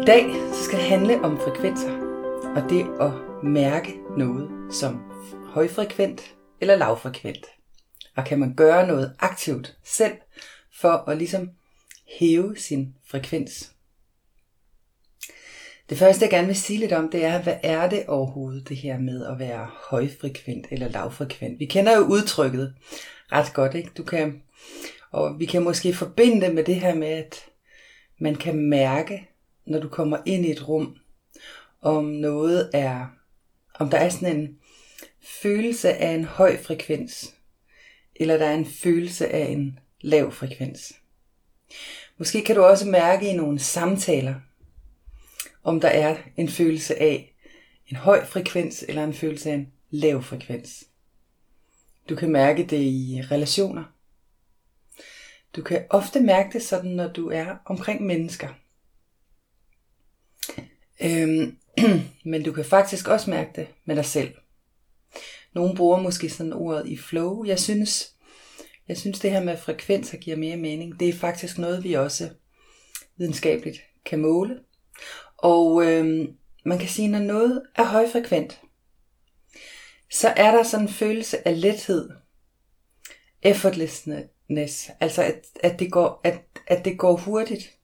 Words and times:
I 0.00 0.02
dag 0.02 0.24
skal 0.52 0.78
det 0.78 0.88
handle 0.88 1.20
om 1.20 1.38
frekvenser, 1.38 1.90
og 2.56 2.70
det 2.70 2.86
at 3.00 3.44
mærke 3.44 3.94
noget 4.18 4.74
som 4.74 5.00
højfrekvent 5.46 6.34
eller 6.60 6.76
lavfrekvent. 6.76 7.46
Og 8.16 8.24
kan 8.24 8.38
man 8.38 8.54
gøre 8.54 8.86
noget 8.86 9.16
aktivt 9.18 9.76
selv 9.84 10.12
for 10.80 10.88
at 10.88 11.18
ligesom 11.18 11.50
hæve 12.18 12.56
sin 12.58 12.94
frekvens. 13.06 13.72
Det 15.90 15.98
første 15.98 16.22
jeg 16.22 16.30
gerne 16.30 16.46
vil 16.46 16.56
sige 16.56 16.78
lidt 16.78 16.92
om, 16.92 17.10
det 17.10 17.24
er, 17.24 17.42
hvad 17.42 17.56
er 17.62 17.88
det 17.88 18.06
overhovedet 18.06 18.68
det 18.68 18.76
her 18.76 18.98
med 18.98 19.26
at 19.26 19.38
være 19.38 19.70
højfrekvent 19.90 20.66
eller 20.70 20.88
lavfrekvent? 20.88 21.60
Vi 21.60 21.66
kender 21.66 21.96
jo 21.96 22.02
udtrykket 22.02 22.74
ret 23.32 23.52
godt, 23.54 23.74
ikke? 23.74 23.90
Du 23.96 24.02
kan, 24.02 24.42
og 25.10 25.38
vi 25.38 25.46
kan 25.46 25.62
måske 25.62 25.94
forbinde 25.94 26.46
det 26.46 26.54
med 26.54 26.64
det 26.64 26.76
her 26.76 26.94
med, 26.94 27.08
at 27.08 27.44
man 28.18 28.34
kan 28.34 28.56
mærke, 28.56 29.26
når 29.66 29.80
du 29.80 29.88
kommer 29.88 30.18
ind 30.26 30.46
i 30.46 30.50
et 30.50 30.68
rum, 30.68 30.96
om 31.80 32.04
noget 32.04 32.70
er, 32.74 33.06
om 33.74 33.90
der 33.90 33.98
er 33.98 34.08
sådan 34.08 34.36
en 34.36 34.58
følelse 35.42 35.92
af 35.92 36.10
en 36.10 36.24
høj 36.24 36.62
frekvens, 36.62 37.34
eller 38.16 38.38
der 38.38 38.46
er 38.46 38.54
en 38.54 38.66
følelse 38.66 39.28
af 39.28 39.48
en 39.48 39.78
lav 40.00 40.32
frekvens. 40.32 40.92
Måske 42.18 42.44
kan 42.44 42.56
du 42.56 42.62
også 42.62 42.88
mærke 42.88 43.28
i 43.28 43.36
nogle 43.36 43.58
samtaler, 43.58 44.34
om 45.62 45.80
der 45.80 45.88
er 45.88 46.16
en 46.36 46.48
følelse 46.48 47.00
af 47.00 47.34
en 47.86 47.96
høj 47.96 48.24
frekvens 48.24 48.84
eller 48.88 49.04
en 49.04 49.14
følelse 49.14 49.50
af 49.50 49.54
en 49.54 49.72
lav 49.90 50.22
frekvens. 50.22 50.84
Du 52.08 52.16
kan 52.16 52.30
mærke 52.30 52.66
det 52.66 52.82
i 52.82 53.22
relationer. 53.30 53.84
Du 55.56 55.62
kan 55.62 55.84
ofte 55.90 56.20
mærke 56.20 56.52
det 56.52 56.62
sådan, 56.62 56.90
når 56.90 57.08
du 57.08 57.30
er 57.30 57.56
omkring 57.64 58.02
mennesker. 58.02 58.48
Øhm, 61.02 61.56
men 62.30 62.42
du 62.42 62.52
kan 62.52 62.64
faktisk 62.64 63.08
også 63.08 63.30
mærke 63.30 63.50
det 63.56 63.66
med 63.84 63.96
dig 63.96 64.04
selv. 64.04 64.34
Nogle 65.54 65.76
bruger 65.76 66.00
måske 66.00 66.30
sådan 66.30 66.52
ordet 66.52 66.86
i 66.86 66.96
flow. 66.96 67.44
Jeg 67.44 67.58
synes, 67.58 68.14
jeg 68.88 68.98
synes 68.98 69.20
det 69.20 69.30
her 69.30 69.42
med 69.42 69.56
frekvenser 69.56 70.16
giver 70.18 70.36
mere 70.36 70.56
mening. 70.56 71.00
Det 71.00 71.08
er 71.08 71.12
faktisk 71.12 71.58
noget, 71.58 71.84
vi 71.84 71.92
også 71.92 72.30
videnskabeligt 73.16 73.80
kan 74.04 74.18
måle. 74.18 74.58
Og 75.36 75.84
øhm, 75.84 76.36
man 76.64 76.78
kan 76.78 76.88
sige, 76.88 77.08
når 77.08 77.18
noget 77.18 77.62
er 77.76 77.84
højfrekvent, 77.84 78.60
så 80.10 80.28
er 80.28 80.50
der 80.50 80.62
sådan 80.62 80.86
en 80.86 80.92
følelse 80.92 81.48
af 81.48 81.60
lethed, 81.60 82.10
effortlessness, 83.42 84.90
altså 85.00 85.22
at, 85.22 85.46
at, 85.62 85.78
det 85.78 85.92
går, 85.92 86.20
at, 86.24 86.40
at 86.66 86.84
det 86.84 86.98
går 86.98 87.16
hurtigt. 87.16 87.78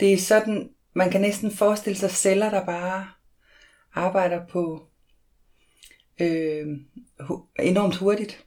Det 0.00 0.12
er 0.12 0.18
sådan, 0.18 0.70
man 0.94 1.10
kan 1.10 1.20
næsten 1.20 1.50
forestille 1.50 1.98
sig 1.98 2.10
celler, 2.10 2.50
der 2.50 2.64
bare 2.64 3.08
arbejder 3.94 4.46
på 4.46 4.86
øh, 6.20 6.66
enormt 7.58 7.96
hurtigt. 7.96 8.44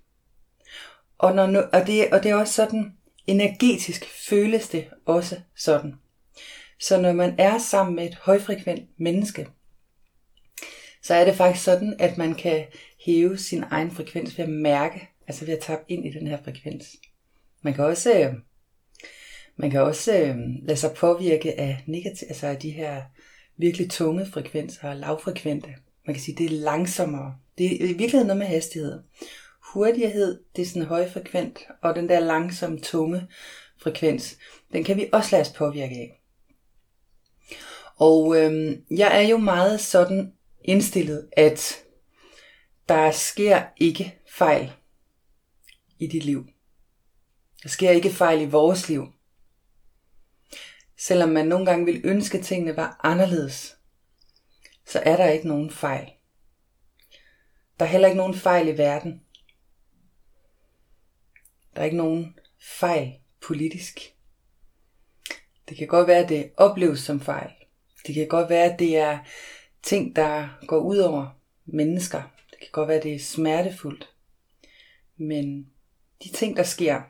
Og, 1.18 1.36
når, 1.36 1.62
og, 1.62 1.88
det, 1.88 2.14
og 2.14 2.24
det 2.24 2.32
er 2.32 2.36
også 2.36 2.54
sådan, 2.54 2.98
energetisk 3.28 4.06
føles 4.30 4.70
det 4.70 4.90
også 5.06 5.40
sådan. 5.56 5.96
Så 6.80 7.02
når 7.02 7.14
man 7.14 7.36
er 7.38 7.58
sammen 7.58 7.96
med 7.96 8.06
et 8.06 8.16
højfrekvent 8.16 8.90
menneske, 8.98 9.48
så 11.02 11.14
er 11.14 11.26
det 11.26 11.36
faktisk 11.36 11.66
sådan, 11.66 11.96
at 12.00 12.18
man 12.18 12.36
kan 12.36 12.66
hæve 13.06 13.38
sin 13.38 13.64
egen 13.72 13.92
frekvens 13.92 14.38
ved 14.38 14.46
at 14.46 14.52
mærke, 14.52 15.10
altså 15.28 15.46
ved 15.46 15.54
at 15.54 15.64
tappe 15.64 15.86
ind 15.88 16.06
i 16.06 16.12
den 16.12 16.28
her 16.28 16.44
frekvens. 16.44 16.96
Man 17.62 17.74
kan 17.74 17.84
også, 17.84 18.20
øh, 18.20 18.34
man 19.58 19.72
kan 19.72 19.82
også 19.82 20.18
øh, 20.18 20.38
lade 20.64 20.78
sig 20.78 20.92
påvirke 20.92 21.60
af 21.60 21.84
negativ, 21.88 22.28
altså 22.30 22.48
af 22.48 22.58
de 22.58 22.70
her 22.70 23.02
virkelig 23.58 23.92
tunge 23.92 24.26
frekvenser 24.26 24.90
og 24.90 24.96
lavfrekvente. 24.96 25.70
Man 26.06 26.14
kan 26.14 26.24
sige, 26.24 26.38
det 26.38 26.46
er 26.46 26.60
langsommere. 26.64 27.36
Det 27.58 27.66
er 27.66 27.86
i 27.86 27.88
virkeligheden 27.88 28.28
noget 28.28 28.38
med 28.38 28.48
hastighed. 28.48 29.00
Hurtighed, 29.74 30.40
det 30.56 30.62
er 30.62 30.66
sådan 30.66 30.84
højfrekvent, 30.84 31.60
og 31.82 31.96
den 31.96 32.10
der 32.10 32.20
langsomme, 32.20 32.80
tunge 32.80 33.28
frekvens, 33.78 34.38
den 34.74 34.84
kan 34.84 34.98
vi 34.98 35.10
også 35.14 35.30
lade 35.32 35.42
os 35.42 35.54
påvirke 35.54 35.96
af. 35.96 36.22
Og 37.96 38.38
øh, 38.38 38.78
jeg 38.90 39.24
er 39.24 39.28
jo 39.28 39.38
meget 39.38 39.80
sådan 39.80 40.34
indstillet, 40.64 41.28
at 41.32 41.84
der 42.90 43.12
sker 43.12 43.64
ikke 43.78 44.20
fejl 44.30 44.72
i 46.00 46.08
dit 46.08 46.26
liv. 46.26 46.46
Der 47.64 47.70
sker 47.70 47.92
ikke 47.92 48.10
fejl 48.10 48.42
i 48.42 48.46
vores 48.46 48.90
liv. 48.90 49.08
Selvom 50.98 51.30
man 51.30 51.48
nogle 51.48 51.66
gange 51.66 51.86
vil 51.86 52.02
ønske, 52.04 52.38
at 52.38 52.46
tingene 52.46 52.78
var 52.78 53.00
anderledes, 53.04 53.78
så 54.86 55.00
er 55.00 55.18
der 55.18 55.30
ikke 55.30 55.48
nogen 55.48 55.72
fejl. 55.72 56.12
Der 57.80 57.86
er 57.86 57.90
heller 57.90 58.08
ikke 58.08 58.18
nogen 58.18 58.36
fejl 58.36 58.68
i 58.68 58.78
verden. 58.78 59.22
Der 61.76 61.82
er 61.82 61.86
ikke 61.86 61.98
nogen 61.98 62.40
fejl 62.60 63.14
politisk. 63.42 64.00
Det 65.70 65.78
kan 65.78 65.88
godt 65.88 66.08
være, 66.08 66.24
at 66.24 66.30
det 66.30 66.52
opleves 66.58 67.00
som 67.00 67.22
fejl. 67.22 67.52
Det 68.08 68.16
kan 68.16 68.28
godt 68.28 68.50
være, 68.50 68.74
at 68.74 68.80
det 68.80 68.98
er 68.98 69.20
ting, 69.84 70.16
der 70.16 70.60
går 70.68 70.80
ud 70.80 70.98
over 70.98 71.40
mennesker. 71.66 72.22
Det 72.52 72.60
kan 72.60 72.70
godt 72.72 72.88
være, 72.88 72.98
at 72.98 73.04
det 73.04 73.16
er 73.16 73.20
smertefuldt. 73.20 74.14
Men 75.18 75.72
de 76.24 76.30
ting, 76.30 76.58
der 76.58 76.64
sker, 76.64 77.02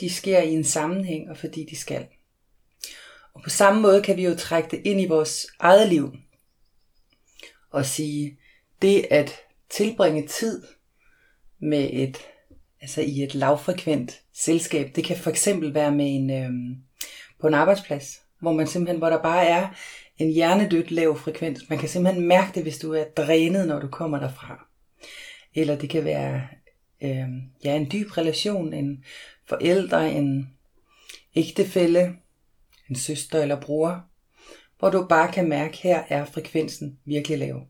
de 0.00 0.10
sker 0.10 0.38
i 0.38 0.52
en 0.52 0.64
sammenhæng, 0.64 1.30
og 1.30 1.36
fordi 1.36 1.66
de 1.70 1.76
skal. 1.76 2.08
Og 3.34 3.42
på 3.42 3.50
samme 3.50 3.80
måde 3.80 4.02
kan 4.02 4.16
vi 4.16 4.24
jo 4.24 4.34
trække 4.34 4.68
det 4.70 4.82
ind 4.84 5.00
i 5.00 5.06
vores 5.06 5.46
eget 5.58 5.88
liv. 5.88 6.16
Og 7.70 7.86
sige, 7.86 8.38
det 8.82 9.06
at 9.10 9.40
tilbringe 9.70 10.26
tid 10.26 10.62
med 11.58 11.90
et, 11.92 12.18
altså 12.80 13.00
i 13.00 13.22
et 13.22 13.34
lavfrekvent 13.34 14.20
selskab, 14.32 14.90
det 14.96 15.04
kan 15.04 15.16
for 15.16 15.30
eksempel 15.30 15.74
være 15.74 15.92
med 15.92 16.14
en, 16.14 16.30
øhm, 16.30 16.76
på 17.40 17.46
en 17.46 17.54
arbejdsplads, 17.54 18.20
hvor 18.40 18.52
man 18.52 18.66
simpelthen, 18.66 18.98
hvor 18.98 19.10
der 19.10 19.22
bare 19.22 19.46
er 19.46 19.68
en 20.18 20.30
hjernedødt 20.30 20.90
lav 20.90 21.18
frekvens. 21.18 21.70
Man 21.70 21.78
kan 21.78 21.88
simpelthen 21.88 22.26
mærke 22.26 22.54
det, 22.54 22.62
hvis 22.62 22.78
du 22.78 22.92
er 22.92 23.04
drænet, 23.04 23.68
når 23.68 23.78
du 23.80 23.88
kommer 23.88 24.18
derfra. 24.18 24.66
Eller 25.54 25.76
det 25.76 25.90
kan 25.90 26.04
være 26.04 26.42
øh, 27.02 27.28
ja, 27.64 27.76
en 27.76 27.88
dyb 27.92 28.16
relation, 28.16 28.72
en 28.72 29.04
forældre, 29.46 30.12
en 30.12 30.50
ægtefælle, 31.36 32.16
en 32.92 32.96
søster 32.96 33.42
eller 33.42 33.60
bror, 33.60 34.04
hvor 34.78 34.90
du 34.90 35.06
bare 35.08 35.32
kan 35.32 35.48
mærke, 35.48 35.76
her 35.76 36.02
er 36.08 36.24
frekvensen 36.24 36.98
virkelig 37.04 37.38
lav. 37.38 37.66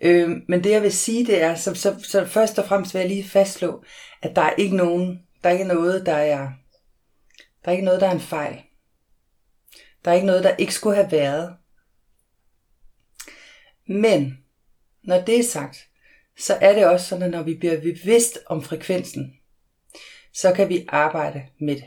Øh, 0.00 0.30
men 0.48 0.64
det 0.64 0.70
jeg 0.70 0.82
vil 0.82 0.92
sige, 0.92 1.26
det 1.26 1.42
er, 1.42 1.54
så, 1.54 1.74
så, 1.74 2.00
så 2.02 2.24
først 2.24 2.58
og 2.58 2.64
fremmest 2.64 2.94
vil 2.94 3.00
jeg 3.00 3.08
lige 3.08 3.24
fastslå, 3.24 3.84
at 4.22 4.36
der 4.36 4.42
er 4.42 4.54
ikke 4.58 4.76
nogen, 4.76 5.22
der 5.42 5.48
er 5.48 5.52
ikke 5.52 5.64
noget, 5.64 6.06
der 6.06 6.14
er, 6.14 6.50
der 7.64 7.68
er 7.68 7.72
ikke 7.72 7.84
noget, 7.84 8.00
der 8.00 8.06
er 8.06 8.12
en 8.12 8.20
fejl. 8.20 8.62
Der 10.04 10.10
er 10.10 10.14
ikke 10.14 10.26
noget, 10.26 10.44
der 10.44 10.56
ikke 10.56 10.74
skulle 10.74 10.96
have 10.96 11.12
været. 11.12 11.56
Men 13.88 14.38
når 15.02 15.20
det 15.20 15.38
er 15.38 15.44
sagt, 15.44 15.88
så 16.38 16.54
er 16.54 16.74
det 16.74 16.86
også 16.86 17.06
sådan, 17.06 17.22
at 17.22 17.30
når 17.30 17.42
vi 17.42 17.54
bliver 17.54 17.80
bevidst 17.80 18.38
om 18.46 18.62
frekvensen, 18.62 19.32
så 20.32 20.52
kan 20.52 20.68
vi 20.68 20.86
arbejde 20.88 21.42
med 21.60 21.76
det. 21.76 21.84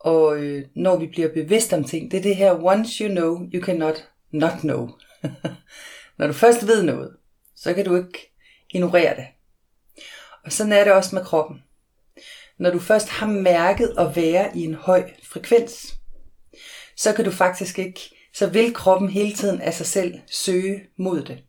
Og 0.00 0.38
øh, 0.38 0.64
når 0.74 0.96
vi 0.96 1.06
bliver 1.06 1.32
bevidst 1.32 1.72
om 1.72 1.84
ting, 1.84 2.10
det 2.10 2.18
er 2.18 2.22
det 2.22 2.36
her, 2.36 2.64
once 2.64 3.04
you 3.04 3.10
know, 3.10 3.38
you 3.54 3.64
cannot 3.64 4.08
not 4.32 4.60
know. 4.60 4.88
når 6.18 6.26
du 6.26 6.32
først 6.32 6.66
ved 6.66 6.82
noget, 6.82 7.16
så 7.56 7.74
kan 7.74 7.84
du 7.84 7.96
ikke 7.96 8.34
ignorere 8.70 9.16
det. 9.16 9.26
Og 10.44 10.52
sådan 10.52 10.72
er 10.72 10.84
det 10.84 10.92
også 10.92 11.14
med 11.14 11.24
kroppen. 11.24 11.62
Når 12.58 12.70
du 12.70 12.78
først 12.78 13.08
har 13.08 13.26
mærket 13.26 13.94
at 13.98 14.16
være 14.16 14.56
i 14.56 14.64
en 14.64 14.74
høj 14.74 15.10
frekvens, 15.24 15.94
så 16.96 17.12
kan 17.12 17.24
du 17.24 17.30
faktisk 17.30 17.78
ikke, 17.78 18.00
så 18.34 18.46
vil 18.50 18.74
kroppen 18.74 19.08
hele 19.08 19.32
tiden 19.32 19.60
af 19.60 19.74
sig 19.74 19.86
selv 19.86 20.14
søge 20.26 20.80
mod 20.96 21.22
det. 21.22 21.44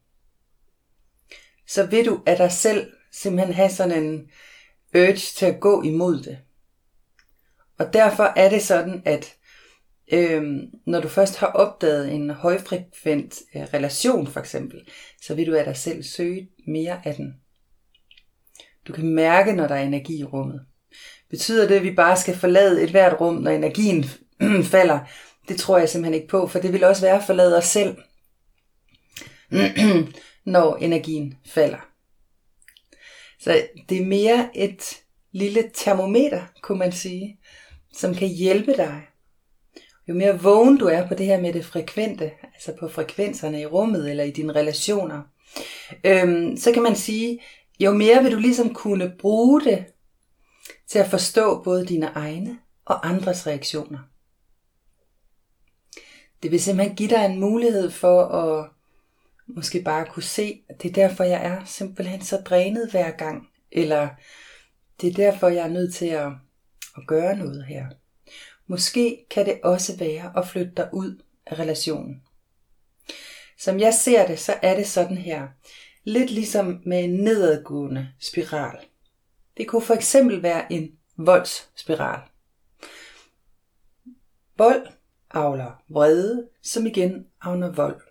Så 1.67 1.85
vil 1.85 2.05
du 2.05 2.21
af 2.25 2.37
dig 2.37 2.51
selv 2.51 2.91
simpelthen 3.11 3.53
have 3.53 3.69
sådan 3.69 4.03
en 4.03 4.29
urge 4.95 5.15
til 5.15 5.45
at 5.45 5.59
gå 5.59 5.81
imod 5.81 6.23
det. 6.23 6.39
Og 7.79 7.93
derfor 7.93 8.33
er 8.35 8.49
det 8.49 8.61
sådan, 8.61 9.01
at 9.05 9.35
øhm, 10.11 10.59
når 10.85 11.01
du 11.01 11.07
først 11.07 11.37
har 11.37 11.47
opdaget 11.47 12.11
en 12.11 12.29
højfrekvent 12.29 13.35
øh, 13.55 13.61
relation 13.61 14.27
for 14.27 14.39
eksempel, 14.39 14.79
så 15.21 15.35
vil 15.35 15.47
du 15.47 15.55
af 15.55 15.65
dig 15.65 15.77
selv 15.77 16.03
søge 16.03 16.49
mere 16.67 17.01
af 17.05 17.15
den. 17.15 17.33
Du 18.87 18.93
kan 18.93 19.05
mærke, 19.05 19.53
når 19.53 19.67
der 19.67 19.75
er 19.75 19.83
energi 19.83 20.19
i 20.19 20.23
rummet. 20.23 20.61
Betyder 21.29 21.67
det, 21.67 21.75
at 21.75 21.83
vi 21.83 21.95
bare 21.95 22.17
skal 22.17 22.35
forlade 22.35 22.83
et 22.83 22.89
hvert 22.89 23.21
rum, 23.21 23.35
når 23.35 23.51
energien 23.51 24.05
falder? 24.71 24.99
Det 25.47 25.57
tror 25.57 25.77
jeg 25.77 25.89
simpelthen 25.89 26.13
ikke 26.13 26.27
på, 26.27 26.47
for 26.47 26.59
det 26.59 26.73
vil 26.73 26.83
også 26.83 27.01
være 27.01 27.17
at 27.17 27.23
forlade 27.25 27.57
os 27.57 27.65
selv, 27.65 27.97
når 30.45 30.75
energien 30.75 31.37
falder. 31.45 31.89
Så 33.39 33.61
det 33.89 34.01
er 34.01 34.05
mere 34.05 34.49
et 34.55 34.97
lille 35.31 35.71
termometer, 35.73 36.41
kunne 36.61 36.79
man 36.79 36.91
sige, 36.91 37.38
som 37.99 38.15
kan 38.15 38.27
hjælpe 38.27 38.73
dig. 38.77 39.01
Jo 40.07 40.13
mere 40.13 40.41
vågen 40.41 40.77
du 40.77 40.85
er 40.85 41.07
på 41.07 41.13
det 41.13 41.25
her 41.25 41.41
med 41.41 41.53
det 41.53 41.65
frekvente, 41.65 42.31
altså 42.53 42.73
på 42.79 42.87
frekvenserne 42.87 43.61
i 43.61 43.65
rummet 43.65 44.09
eller 44.09 44.23
i 44.23 44.31
dine 44.31 44.55
relationer, 44.55 45.21
øhm, 46.03 46.57
så 46.57 46.71
kan 46.71 46.83
man 46.83 46.95
sige, 46.95 47.39
jo 47.79 47.91
mere 47.91 48.23
vil 48.23 48.31
du 48.31 48.39
ligesom 48.39 48.73
kunne 48.73 49.13
bruge 49.19 49.61
det 49.61 49.85
til 50.87 50.99
at 50.99 51.09
forstå 51.09 51.63
både 51.63 51.85
dine 51.85 52.05
egne 52.05 52.59
og 52.85 53.09
andres 53.09 53.47
reaktioner. 53.47 53.99
Det 56.43 56.51
vil 56.51 56.61
simpelthen 56.61 56.95
give 56.95 57.09
dig 57.09 57.25
en 57.25 57.39
mulighed 57.39 57.91
for 57.91 58.23
at 58.23 58.69
måske 59.47 59.81
bare 59.81 60.05
kunne 60.05 60.23
se, 60.23 60.61
at 60.69 60.83
det 60.83 60.89
er 60.89 61.07
derfor, 61.07 61.23
jeg 61.23 61.45
er 61.45 61.65
simpelthen 61.65 62.21
så 62.21 62.37
drænet 62.37 62.91
hver 62.91 63.11
gang. 63.11 63.47
Eller 63.71 64.09
det 65.01 65.09
er 65.09 65.13
derfor, 65.13 65.47
jeg 65.47 65.63
er 65.63 65.71
nødt 65.71 65.93
til 65.93 66.05
at, 66.05 66.31
at 67.01 67.07
gøre 67.07 67.37
noget 67.37 67.65
her. 67.65 67.85
Måske 68.67 69.25
kan 69.29 69.45
det 69.45 69.59
også 69.63 69.97
være 69.97 70.31
at 70.37 70.47
flytte 70.47 70.73
dig 70.77 70.89
ud 70.93 71.21
af 71.45 71.59
relationen. 71.59 72.21
Som 73.59 73.79
jeg 73.79 73.93
ser 73.93 74.27
det, 74.27 74.39
så 74.39 74.53
er 74.61 74.75
det 74.75 74.87
sådan 74.87 75.17
her. 75.17 75.47
Lidt 76.03 76.31
ligesom 76.31 76.81
med 76.85 77.03
en 77.03 77.13
nedadgående 77.13 78.09
spiral. 78.19 78.77
Det 79.57 79.67
kunne 79.67 79.81
for 79.81 79.93
eksempel 79.93 80.43
være 80.43 80.73
en 80.73 80.91
voldsspiral. 81.17 82.19
Vold 84.57 84.87
avler 85.31 85.83
vrede, 85.89 86.47
som 86.63 86.85
igen 86.85 87.25
avner 87.41 87.71
vold. 87.71 88.01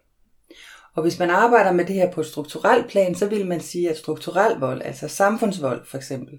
Og 0.94 1.02
hvis 1.02 1.18
man 1.18 1.30
arbejder 1.30 1.72
med 1.72 1.84
det 1.84 1.94
her 1.94 2.12
på 2.12 2.20
et 2.20 2.26
strukturelt 2.26 2.88
plan, 2.88 3.14
så 3.14 3.26
vil 3.26 3.46
man 3.46 3.60
sige, 3.60 3.90
at 3.90 3.98
strukturel 3.98 4.58
vold, 4.58 4.82
altså 4.82 5.08
samfundsvold 5.08 5.86
for 5.86 5.96
eksempel, 5.96 6.38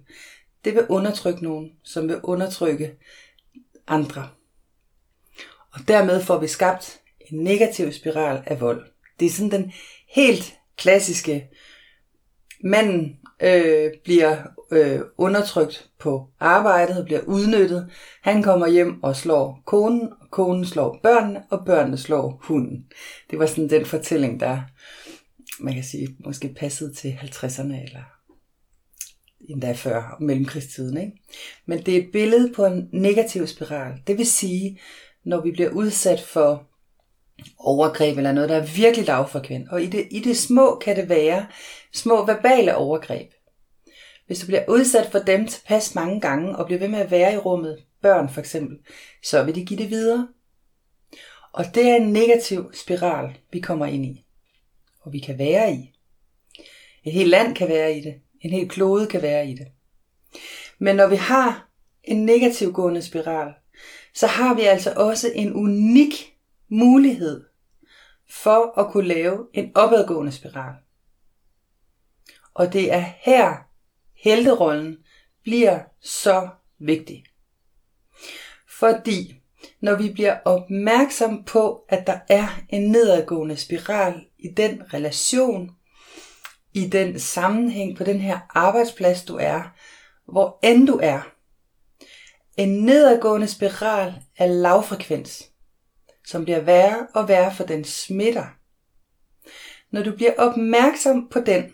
det 0.66 0.76
vil 0.76 0.86
undertrykke 0.90 1.44
nogen, 1.44 1.72
som 1.84 2.08
vil 2.08 2.20
undertrykke 2.24 2.92
andre. 3.88 4.30
Og 5.74 5.80
dermed 5.88 6.22
får 6.22 6.38
vi 6.38 6.48
skabt 6.48 7.00
en 7.32 7.44
negativ 7.44 7.92
spiral 7.92 8.44
af 8.46 8.62
vold. 8.62 8.86
Det 9.20 9.26
er 9.26 9.30
sådan 9.30 9.52
den 9.52 9.72
helt 10.08 10.54
klassiske, 10.78 11.50
manden 12.64 13.20
øh, 13.44 13.92
bliver 14.04 14.38
øh, 14.72 15.00
undertrykt 15.18 15.90
på 16.00 16.28
arbejdet 16.40 17.06
bliver 17.06 17.22
udnyttet. 17.22 17.92
Han 18.22 18.44
kommer 18.44 18.68
hjem 18.68 19.04
og 19.04 19.16
slår 19.16 19.64
konen, 19.66 20.10
og 20.22 20.32
konen 20.32 20.66
slår 20.66 21.00
børnene, 21.04 21.44
og 21.50 21.66
børnene 21.66 21.98
slår 21.98 22.40
hunden. 22.44 22.86
Det 23.32 23.40
var 23.40 23.46
sådan 23.46 23.70
den 23.70 23.86
fortælling, 23.86 24.40
der 24.40 24.62
man 25.60 25.74
kan 25.74 25.84
sige, 25.84 26.16
måske 26.26 26.56
passede 26.60 26.94
til 26.94 27.10
50'erne 27.22 27.84
eller 27.84 28.19
endda 29.50 29.72
før 29.72 30.18
mellemkrigstiden. 30.20 30.98
Ikke? 30.98 31.12
Men 31.66 31.80
det 31.80 31.94
er 31.94 32.02
et 32.02 32.12
billede 32.12 32.54
på 32.54 32.66
en 32.66 32.90
negativ 32.92 33.48
spiral. 33.48 33.94
Det 34.08 34.18
vil 34.18 34.28
sige, 34.28 34.80
når 35.24 35.42
vi 35.42 35.52
bliver 35.52 35.70
udsat 35.70 36.22
for 36.22 36.68
overgreb 37.58 38.18
eller 38.18 38.32
noget, 38.32 38.50
der 38.50 38.56
er 38.56 38.76
virkelig 38.76 39.08
lavfrekvent. 39.08 39.70
Og 39.70 39.84
i 39.84 39.86
det, 39.86 40.08
i 40.12 40.20
det 40.20 40.38
små 40.38 40.76
kan 40.76 40.96
det 40.96 41.10
være 41.10 41.48
små 41.94 42.26
verbale 42.26 42.76
overgreb. 42.76 43.32
Hvis 44.28 44.40
du 44.40 44.46
bliver 44.46 44.64
udsat 44.68 45.12
for 45.12 45.20
dem 45.20 45.48
tilpas 45.48 45.96
mange 45.96 46.22
gange 46.22 46.56
og 46.56 46.66
bliver 46.66 46.80
ved 46.80 46.88
med 46.88 47.00
at 47.00 47.12
være 47.12 47.34
i 47.34 47.38
rummet, 47.38 47.84
børn 48.02 48.30
for 48.30 48.40
eksempel, 48.40 48.78
så 49.24 49.44
vil 49.44 49.56
de 49.56 49.66
give 49.66 49.80
det 49.80 49.90
videre. 49.90 50.28
Og 51.54 51.66
det 51.76 51.90
er 51.90 51.96
en 51.96 52.14
negativ 52.14 52.72
spiral, 52.74 53.38
vi 53.52 53.60
kommer 53.60 53.86
ind 53.86 54.06
i. 54.06 54.26
Og 55.02 55.14
vi 55.14 55.20
kan 55.20 55.38
være 55.38 55.74
i. 55.74 55.94
Et 57.04 57.14
helt 57.14 57.30
land 57.30 57.56
kan 57.56 57.70
være 57.70 57.98
i 57.98 58.02
det. 58.02 58.14
En 58.42 58.50
hel 58.50 58.70
klode 58.70 59.08
kan 59.08 59.22
være 59.22 59.48
i 59.48 59.54
det. 59.54 59.68
Men 60.80 60.96
når 60.96 61.08
vi 61.08 61.16
har 61.16 61.70
en 62.04 62.26
negativ 62.26 62.74
gående 62.74 63.02
spiral, 63.02 63.54
så 64.14 64.28
har 64.28 64.54
vi 64.54 64.62
altså 64.62 64.94
også 64.98 65.32
en 65.36 65.54
unik 65.54 66.38
mulighed 66.70 67.46
for 68.30 68.80
at 68.80 68.92
kunne 68.92 69.08
lave 69.08 69.48
en 69.54 69.72
opadgående 69.76 70.32
spiral. 70.32 70.76
Og 72.54 72.74
det 72.74 72.94
er 72.94 73.06
her, 73.20 73.56
helterollen 74.14 74.98
bliver 75.44 75.80
så 76.02 76.50
vigtig. 76.80 77.26
Fordi 78.80 79.42
når 79.82 79.96
vi 79.96 80.14
bliver 80.14 80.40
opmærksom 80.46 81.44
på, 81.44 81.86
at 81.90 82.08
der 82.08 82.20
er 82.30 82.48
en 82.70 82.92
nedadgående 82.92 83.58
spiral 83.58 84.26
i 84.38 84.48
den 84.58 84.94
relation, 84.94 85.72
i 86.74 86.88
den 86.88 87.20
sammenhæng 87.20 87.98
på 87.98 88.04
den 88.04 88.20
her 88.20 88.40
arbejdsplads, 88.50 89.26
du 89.26 89.36
er, 89.36 89.62
hvor 90.26 90.60
end 90.64 90.88
du 90.88 91.00
er. 91.04 91.22
En 92.58 92.70
nedadgående 92.70 93.48
spiral 93.48 94.14
af 94.38 94.62
lavfrekvens, 94.62 95.52
som 96.26 96.44
bliver 96.44 96.60
værre 96.60 97.08
og 97.16 97.28
værre 97.28 97.56
for 97.56 97.64
den 97.64 97.84
smitter. 97.84 98.46
Når 99.92 100.04
du 100.04 100.16
bliver 100.16 100.34
opmærksom 100.38 101.30
på 101.30 101.40
den, 101.40 101.74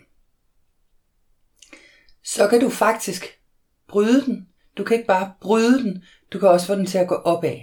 så 2.24 2.48
kan 2.48 2.60
du 2.60 2.70
faktisk 2.70 3.40
bryde 3.88 4.24
den. 4.24 4.48
Du 4.76 4.84
kan 4.84 4.96
ikke 4.96 5.06
bare 5.06 5.34
bryde 5.40 5.82
den, 5.82 6.04
du 6.32 6.38
kan 6.38 6.48
også 6.48 6.66
få 6.66 6.74
den 6.74 6.86
til 6.86 6.98
at 6.98 7.08
gå 7.08 7.14
opad. 7.14 7.58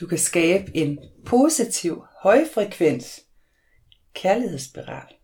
Du 0.00 0.06
kan 0.06 0.18
skabe 0.18 0.76
en 0.76 0.98
positiv, 1.26 2.04
højfrekvens 2.22 3.20
kærlighedsspiral. 4.14 5.14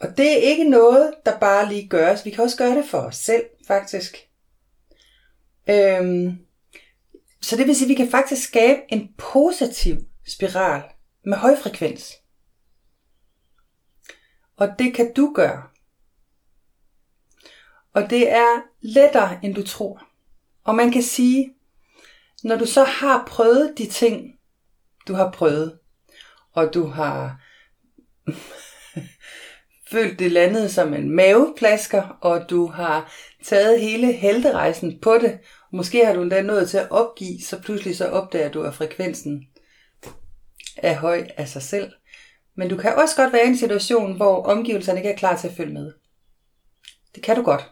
Og 0.00 0.16
det 0.16 0.32
er 0.32 0.36
ikke 0.36 0.64
noget, 0.64 1.14
der 1.26 1.38
bare 1.38 1.68
lige 1.68 1.88
gøres. 1.88 2.24
Vi 2.24 2.30
kan 2.30 2.44
også 2.44 2.56
gøre 2.56 2.76
det 2.76 2.84
for 2.90 2.98
os 2.98 3.16
selv, 3.16 3.44
faktisk. 3.66 4.16
Øhm, 5.70 6.38
så 7.40 7.56
det 7.56 7.66
vil 7.66 7.76
sige, 7.76 7.86
at 7.86 7.88
vi 7.88 7.94
kan 7.94 8.10
faktisk 8.10 8.48
skabe 8.48 8.80
en 8.88 9.14
positiv 9.18 9.96
spiral 10.26 10.82
med 11.24 11.36
høj 11.36 11.56
frekvens. 11.62 12.12
Og 14.56 14.68
det 14.78 14.94
kan 14.94 15.12
du 15.14 15.32
gøre. 15.34 15.62
Og 17.92 18.10
det 18.10 18.30
er 18.30 18.62
lettere, 18.80 19.38
end 19.44 19.54
du 19.54 19.62
tror. 19.66 20.06
Og 20.64 20.74
man 20.74 20.92
kan 20.92 21.02
sige, 21.02 21.54
når 22.44 22.56
du 22.56 22.66
så 22.66 22.84
har 22.84 23.24
prøvet 23.26 23.74
de 23.78 23.86
ting, 23.86 24.38
du 25.08 25.14
har 25.14 25.30
prøvet, 25.30 25.78
og 26.52 26.74
du 26.74 26.86
har 26.86 27.40
følt 29.90 30.18
det 30.18 30.32
landede 30.32 30.68
som 30.68 30.94
en 30.94 31.10
maveplasker, 31.10 32.18
og 32.20 32.50
du 32.50 32.66
har 32.66 33.12
taget 33.44 33.80
hele 33.80 34.12
helterejsen 34.12 34.98
på 35.02 35.18
det. 35.18 35.38
Måske 35.72 36.06
har 36.06 36.12
du 36.12 36.22
endda 36.22 36.42
nået 36.42 36.70
til 36.70 36.78
at 36.78 36.90
opgive, 36.90 37.40
så 37.40 37.62
pludselig 37.62 37.96
så 37.96 38.06
opdager 38.08 38.50
du, 38.50 38.62
at 38.62 38.74
frekvensen 38.74 39.46
er 40.76 40.94
høj 40.94 41.26
af 41.36 41.48
sig 41.48 41.62
selv. 41.62 41.92
Men 42.56 42.68
du 42.68 42.76
kan 42.76 42.94
også 42.94 43.16
godt 43.16 43.32
være 43.32 43.44
i 43.44 43.48
en 43.48 43.58
situation, 43.58 44.16
hvor 44.16 44.42
omgivelserne 44.42 44.98
ikke 44.98 45.10
er 45.10 45.16
klar 45.16 45.36
til 45.36 45.48
at 45.48 45.54
følge 45.56 45.72
med. 45.72 45.92
Det 47.14 47.22
kan 47.22 47.36
du 47.36 47.42
godt. 47.42 47.70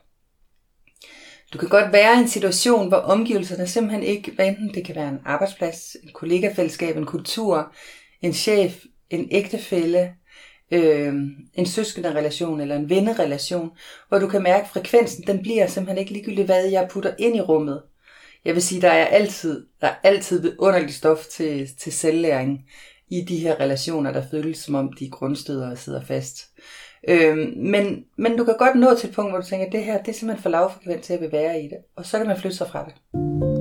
Du 1.52 1.58
kan 1.58 1.68
godt 1.68 1.92
være 1.92 2.16
i 2.16 2.18
en 2.18 2.28
situation, 2.28 2.88
hvor 2.88 2.96
omgivelserne 2.96 3.66
simpelthen 3.66 4.02
ikke, 4.02 4.30
hvad 4.30 4.46
enten 4.46 4.74
det 4.74 4.84
kan 4.84 4.94
være 4.94 5.08
en 5.08 5.20
arbejdsplads, 5.24 5.96
en 6.02 6.10
kollegafællesskab, 6.14 6.96
en 6.96 7.06
kultur, 7.06 7.72
en 8.22 8.32
chef, 8.32 8.84
en 9.10 9.28
ægtefælle, 9.30 10.14
øh, 10.70 11.14
en 11.54 11.66
søskende 11.66 12.14
relation 12.14 12.60
eller 12.60 12.76
en 12.76 12.90
vennerelation, 12.90 13.70
hvor 14.08 14.18
du 14.18 14.28
kan 14.28 14.42
mærke, 14.42 14.64
at 14.64 14.70
frekvensen 14.70 15.26
den 15.26 15.42
bliver 15.42 15.66
simpelthen 15.66 15.98
ikke 15.98 16.12
ligegyldigt, 16.12 16.46
hvad 16.46 16.64
jeg 16.64 16.88
putter 16.90 17.14
ind 17.18 17.36
i 17.36 17.40
rummet. 17.40 17.82
Jeg 18.44 18.54
vil 18.54 18.62
sige, 18.62 18.80
der 18.80 18.90
er 18.90 19.06
altid, 19.06 19.66
der 19.80 19.86
er 19.86 19.94
altid 20.02 20.54
underligt 20.58 20.94
stof 20.94 21.26
til, 21.26 21.68
til 21.78 21.92
selvlæring 21.92 22.64
i 23.10 23.20
de 23.20 23.36
her 23.36 23.60
relationer, 23.60 24.12
der 24.12 24.22
føles 24.30 24.58
som 24.58 24.74
om 24.74 24.92
de 24.92 25.04
er 25.04 25.10
grundstøder 25.10 25.70
og 25.70 25.78
sidder 25.78 26.04
fast. 26.04 26.38
Øh, 27.08 27.36
men, 27.56 28.04
men 28.18 28.36
du 28.36 28.44
kan 28.44 28.54
godt 28.58 28.76
nå 28.76 28.94
til 28.94 29.08
et 29.08 29.14
punkt, 29.14 29.30
hvor 29.30 29.40
du 29.40 29.46
tænker, 29.46 29.66
at 29.66 29.72
det 29.72 29.84
her 29.84 29.98
det 29.98 30.08
er 30.08 30.12
simpelthen 30.12 30.42
for 30.42 30.50
lavfrekvent 30.50 31.02
til 31.02 31.12
at 31.12 31.32
være 31.32 31.62
i 31.62 31.64
det. 31.64 31.78
Og 31.96 32.06
så 32.06 32.18
kan 32.18 32.26
man 32.26 32.40
flytte 32.40 32.56
sig 32.56 32.68
fra 32.68 32.84
det. 32.84 33.57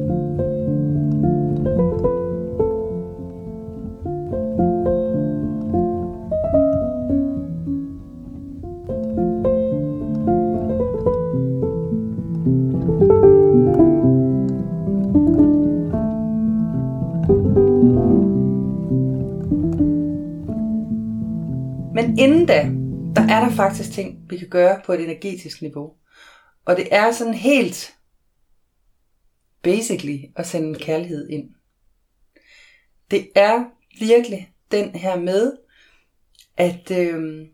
Er 23.48 23.52
der 23.52 23.58
faktisk 23.58 23.92
ting, 23.92 24.30
vi 24.30 24.38
kan 24.38 24.50
gøre 24.50 24.82
på 24.86 24.94
et 24.94 25.04
energetisk 25.04 25.62
niveau. 25.62 25.94
Og 26.66 26.78
det 26.78 26.88
er 26.92 27.12
sådan 27.12 27.34
helt 27.34 27.96
basically 29.62 30.20
at 30.36 30.48
sende 30.48 30.68
en 30.68 30.76
kærlighed 30.76 31.30
ind. 31.30 31.50
Det 33.12 33.30
er 33.36 33.66
virkelig 34.00 34.54
den 34.72 34.90
her 34.90 35.20
med, 35.20 35.58
at 36.58 36.92
øh, 36.92 37.48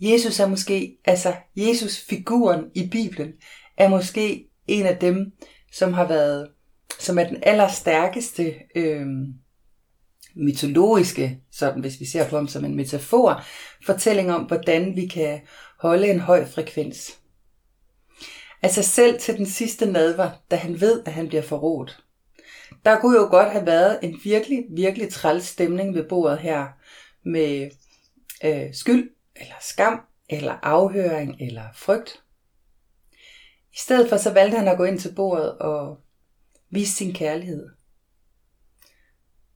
Jesus 0.00 0.40
er 0.40 0.46
måske, 0.46 0.98
altså 1.04 1.34
Jesus-figuren 1.56 2.64
i 2.74 2.88
Bibelen, 2.88 3.32
er 3.76 3.88
måske 3.88 4.48
en 4.66 4.86
af 4.86 4.96
dem, 4.96 5.32
som 5.72 5.92
har 5.92 6.08
været, 6.08 6.50
som 6.98 7.18
er 7.18 7.24
den 7.24 7.38
allerstærkeste 7.42 8.54
øh, 8.74 9.06
mytologiske, 10.34 11.40
sådan 11.52 11.80
hvis 11.80 12.00
vi 12.00 12.04
ser 12.04 12.28
på 12.28 12.36
ham 12.36 12.48
som 12.48 12.64
en 12.64 12.76
metafor, 12.76 13.44
fortælling 13.86 14.32
om, 14.32 14.42
hvordan 14.42 14.96
vi 14.96 15.06
kan 15.06 15.40
holde 15.78 16.10
en 16.10 16.20
høj 16.20 16.46
frekvens. 16.46 17.18
Altså 18.62 18.82
selv 18.82 19.20
til 19.20 19.36
den 19.36 19.46
sidste 19.46 19.86
nadver, 19.86 20.30
da 20.50 20.56
han 20.56 20.80
ved, 20.80 21.02
at 21.06 21.12
han 21.12 21.28
bliver 21.28 21.42
forrådt. 21.42 22.04
Der 22.84 23.00
kunne 23.00 23.18
jo 23.18 23.26
godt 23.30 23.50
have 23.50 23.66
været 23.66 23.98
en 24.02 24.20
virkelig, 24.24 24.64
virkelig 24.70 25.12
træls 25.12 25.44
stemning 25.44 25.94
ved 25.94 26.04
bordet 26.08 26.38
her, 26.38 26.66
med 27.24 27.70
øh, 28.44 28.74
skyld, 28.74 29.10
eller 29.36 29.54
skam, 29.60 30.00
eller 30.28 30.52
afhøring, 30.62 31.36
eller 31.40 31.64
frygt. 31.74 32.22
I 33.72 33.78
stedet 33.78 34.08
for 34.08 34.16
så 34.16 34.32
valgte 34.32 34.58
han 34.58 34.68
at 34.68 34.76
gå 34.76 34.84
ind 34.84 34.98
til 34.98 35.14
bordet 35.14 35.58
og 35.58 36.00
vise 36.70 36.92
sin 36.92 37.12
kærlighed. 37.12 37.68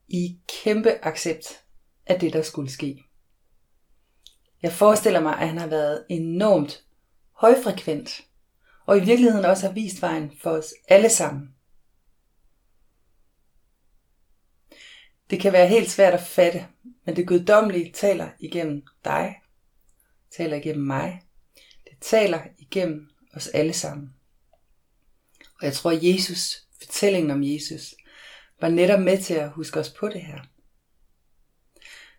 I 0.09 0.39
kæmpe 0.65 1.05
accept 1.05 1.65
af 2.07 2.21
det, 2.21 2.33
der 2.33 2.43
skulle 2.43 2.71
ske. 2.71 3.05
Jeg 4.63 4.73
forestiller 4.73 5.21
mig, 5.21 5.33
at 5.39 5.49
han 5.49 5.59
har 5.59 5.67
været 5.67 6.07
enormt 6.11 6.85
højfrekvent, 7.33 8.25
og 8.87 8.97
i 8.97 9.05
virkeligheden 9.05 9.45
også 9.45 9.67
har 9.67 9.75
vist 9.75 10.03
vejen 10.03 10.33
for 10.43 10.51
os 10.51 10.75
alle 10.89 11.11
sammen. 11.11 11.55
Det 15.31 15.41
kan 15.41 15.53
være 15.53 15.69
helt 15.69 15.91
svært 15.91 16.15
at 16.15 16.21
fatte, 16.21 16.67
men 17.05 17.17
det 17.17 17.29
guddommelige 17.29 17.93
taler 17.93 18.31
igennem 18.39 18.83
dig, 19.05 19.41
taler 20.31 20.57
igennem 20.57 20.87
mig, 20.87 21.23
det 21.85 21.99
taler 22.01 22.43
igennem 22.59 23.11
os 23.35 23.49
alle 23.49 23.73
sammen. 23.73 24.15
Og 25.61 25.67
jeg 25.67 25.73
tror, 25.73 25.91
at 25.91 26.03
Jesus, 26.03 26.67
fortællingen 26.79 27.31
om 27.31 27.43
Jesus, 27.43 27.95
var 28.65 28.71
netop 28.71 29.01
med 29.01 29.23
til 29.23 29.35
at 29.35 29.51
huske 29.51 29.81
os 29.81 29.91
på 29.91 30.09
det 30.09 30.21
her. 30.21 30.41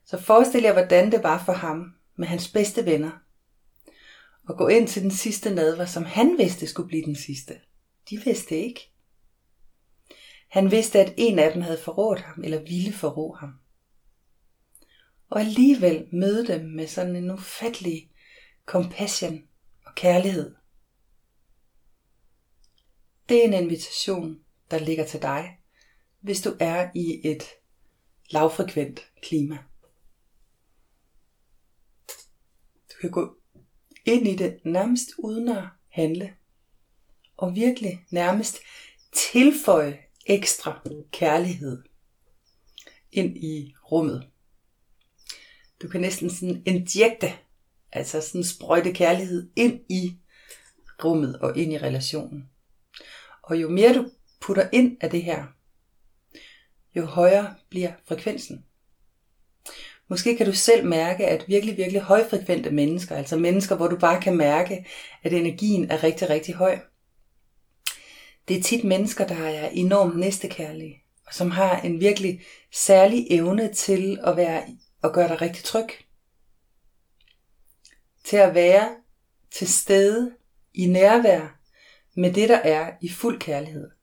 Så 0.06 0.22
forestil 0.22 0.64
jer, 0.64 0.74
hvordan 0.74 1.12
det 1.12 1.24
var 1.24 1.44
for 1.46 1.54
ham 1.54 1.94
med 2.16 2.28
hans 2.28 2.52
bedste 2.52 2.86
venner. 2.86 3.12
Og 4.48 4.58
gå 4.58 4.68
ind 4.68 4.88
til 4.88 5.02
den 5.02 5.12
sidste 5.12 5.56
nadver, 5.56 5.86
som 5.86 6.04
han 6.04 6.38
vidste 6.38 6.68
skulle 6.68 6.88
blive 6.88 7.06
den 7.06 7.16
sidste. 7.16 7.60
De 8.10 8.22
vidste 8.25 8.58
ikke. 8.58 8.92
Han 10.48 10.72
vidste, 10.72 11.00
at 11.00 11.14
en 11.18 11.40
af 11.40 11.54
dem 11.54 11.62
havde 11.62 11.82
forrådt 11.84 12.22
ham, 12.22 12.44
eller 12.44 12.60
ville 12.60 12.94
forrå 12.94 13.34
ham. 13.34 13.54
Og 15.30 15.40
alligevel 15.40 16.08
møde 16.12 16.48
dem 16.48 16.66
med 16.66 16.88
sådan 16.88 17.16
en 17.16 17.32
ufattelig 17.32 18.12
compassion 18.66 19.44
og 19.86 19.96
kærlighed. 19.96 20.56
Det 23.30 23.38
er 23.38 23.48
en 23.48 23.64
invitation, 23.64 24.40
der 24.72 24.80
ligger 24.80 25.06
til 25.06 25.22
dig, 25.22 25.60
hvis 26.25 26.41
du 26.41 26.55
er 26.60 26.89
i 26.96 27.27
et 27.27 27.44
lavfrekvent 28.29 29.00
klima. 29.22 29.58
Du 32.89 32.96
kan 33.01 33.12
gå 33.12 33.38
ind 34.05 34.27
i 34.27 34.36
det 34.36 34.60
nærmest 34.63 35.10
uden 35.17 35.50
at 35.50 35.63
handle, 35.89 36.34
og 37.38 37.55
virkelig 37.55 38.05
nærmest 38.10 38.58
tilføje 39.13 40.00
ekstra 40.25 40.82
kærlighed 41.12 41.84
ind 43.12 43.38
i 43.38 43.75
rummet. 43.91 44.29
Du 45.82 45.88
kan 45.88 46.01
næsten 46.01 46.29
sådan 46.29 46.63
injekte, 46.65 47.34
altså 47.91 48.22
sådan 48.22 48.44
sprøjte 48.44 48.94
kærlighed 48.94 49.50
ind 49.55 49.82
i 49.89 50.17
rummet 51.03 51.39
og 51.39 51.58
ind 51.58 51.74
i 51.74 51.77
relationen. 51.77 52.50
Og 53.41 53.62
jo 53.62 53.70
mere 53.70 53.94
du 53.94 54.10
putter 54.41 54.70
ind 54.74 54.98
af 55.01 55.10
det 55.10 55.24
her, 55.24 55.55
jo 56.96 57.06
højere 57.06 57.56
bliver 57.70 57.92
frekvensen. 58.08 58.66
Måske 60.08 60.38
kan 60.38 60.46
du 60.46 60.54
selv 60.54 60.86
mærke, 60.86 61.28
at 61.28 61.48
virkelig, 61.48 61.78
virkelig 61.78 62.02
højfrekvente 62.02 62.72
mennesker, 62.72 63.16
altså 63.16 63.38
mennesker, 63.38 63.75
hvor 63.75 63.88
du 63.88 63.98
bare 63.98 64.22
kan 64.22 64.38
mærke, 64.38 64.86
at 65.24 65.34
energien 65.34 65.92
er 65.92 66.04
rigtig, 66.04 66.30
rigtig 66.30 66.56
høj. 66.56 66.80
Det 68.48 68.58
er 68.58 68.62
tit 68.62 68.84
mennesker, 68.84 69.28
der 69.28 69.48
er 69.48 69.70
enormt 69.70 70.20
næstekærlige, 70.20 71.04
og 71.28 71.34
som 71.34 71.52
har 71.52 71.82
en 71.82 72.00
virkelig 72.00 72.42
særlig 72.74 73.28
evne 73.30 73.74
til 73.74 74.20
at, 74.24 74.38
være, 74.38 74.64
at 75.04 75.14
gøre 75.14 75.28
dig 75.28 75.42
rigtig 75.42 75.64
tryg. 75.64 75.88
Til 78.24 78.38
at 78.38 78.56
være 78.56 78.90
til 79.52 79.68
stede 79.68 80.32
i 80.74 80.86
nærvær 80.86 81.60
med 82.16 82.34
det, 82.34 82.50
der 82.50 82.58
er 82.58 82.92
i 83.02 83.10
fuld 83.10 83.40
kærlighed. 83.40 83.95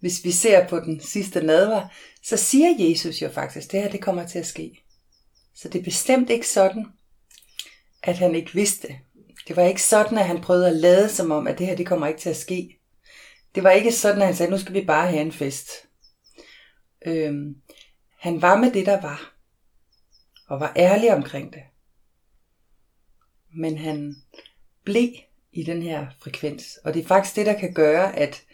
Hvis 0.00 0.24
vi 0.24 0.30
ser 0.30 0.68
på 0.68 0.80
den 0.80 1.00
sidste 1.00 1.40
nadver, 1.40 1.88
så 2.22 2.36
siger 2.36 2.88
Jesus 2.88 3.22
jo 3.22 3.28
faktisk, 3.28 3.66
at 3.66 3.72
det 3.72 3.82
her 3.82 3.90
det 3.90 4.00
kommer 4.02 4.26
til 4.26 4.38
at 4.38 4.46
ske. 4.46 4.84
Så 5.54 5.68
det 5.68 5.78
er 5.78 5.84
bestemt 5.84 6.30
ikke 6.30 6.48
sådan, 6.48 6.86
at 8.02 8.18
han 8.18 8.34
ikke 8.34 8.54
vidste. 8.54 8.88
Det 9.48 9.56
var 9.56 9.62
ikke 9.62 9.82
sådan, 9.82 10.18
at 10.18 10.26
han 10.26 10.40
prøvede 10.40 10.68
at 10.68 10.76
lade 10.76 11.08
som 11.08 11.30
om, 11.30 11.46
at 11.46 11.58
det 11.58 11.66
her 11.66 11.76
det 11.76 11.86
kommer 11.86 12.06
ikke 12.06 12.20
til 12.20 12.30
at 12.30 12.36
ske. 12.36 12.78
Det 13.54 13.62
var 13.62 13.70
ikke 13.70 13.92
sådan, 13.92 14.20
at 14.20 14.26
han 14.26 14.36
sagde, 14.36 14.52
nu 14.52 14.58
skal 14.58 14.74
vi 14.74 14.84
bare 14.84 15.10
have 15.10 15.22
en 15.22 15.32
fest. 15.32 15.70
Øhm, 17.06 17.56
han 18.18 18.42
var 18.42 18.56
med 18.56 18.72
det, 18.72 18.86
der 18.86 19.00
var. 19.00 19.34
Og 20.48 20.60
var 20.60 20.72
ærlig 20.76 21.14
omkring 21.14 21.52
det. 21.52 21.62
Men 23.56 23.78
han 23.78 24.16
blev 24.84 25.12
i 25.52 25.62
den 25.62 25.82
her 25.82 26.06
frekvens. 26.22 26.78
Og 26.84 26.94
det 26.94 27.02
er 27.02 27.06
faktisk 27.06 27.36
det, 27.36 27.46
der 27.46 27.58
kan 27.58 27.74
gøre, 27.74 28.16
at 28.16 28.44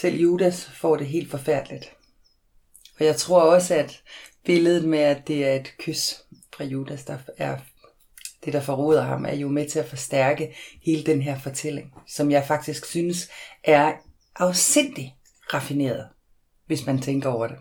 selv 0.00 0.16
Judas 0.16 0.64
får 0.64 0.96
det 0.96 1.06
helt 1.06 1.30
forfærdeligt. 1.30 1.96
Og 2.98 3.04
jeg 3.04 3.16
tror 3.16 3.40
også, 3.40 3.74
at 3.74 4.02
billedet 4.44 4.88
med, 4.88 4.98
at 4.98 5.28
det 5.28 5.46
er 5.46 5.54
et 5.54 5.72
kys 5.78 6.14
fra 6.56 6.64
Judas, 6.64 7.04
der 7.04 7.18
er 7.36 7.58
det, 8.44 8.52
der 8.52 8.60
forråder 8.60 9.02
ham, 9.02 9.24
er 9.24 9.34
jo 9.34 9.48
med 9.48 9.68
til 9.68 9.78
at 9.78 9.88
forstærke 9.88 10.56
hele 10.82 11.04
den 11.04 11.22
her 11.22 11.38
fortælling, 11.38 11.92
som 12.06 12.30
jeg 12.30 12.46
faktisk 12.46 12.84
synes 12.84 13.30
er 13.64 13.92
afsindig 14.36 15.16
raffineret, 15.54 16.08
hvis 16.66 16.86
man 16.86 17.02
tænker 17.02 17.30
over 17.30 17.46
det. 17.46 17.56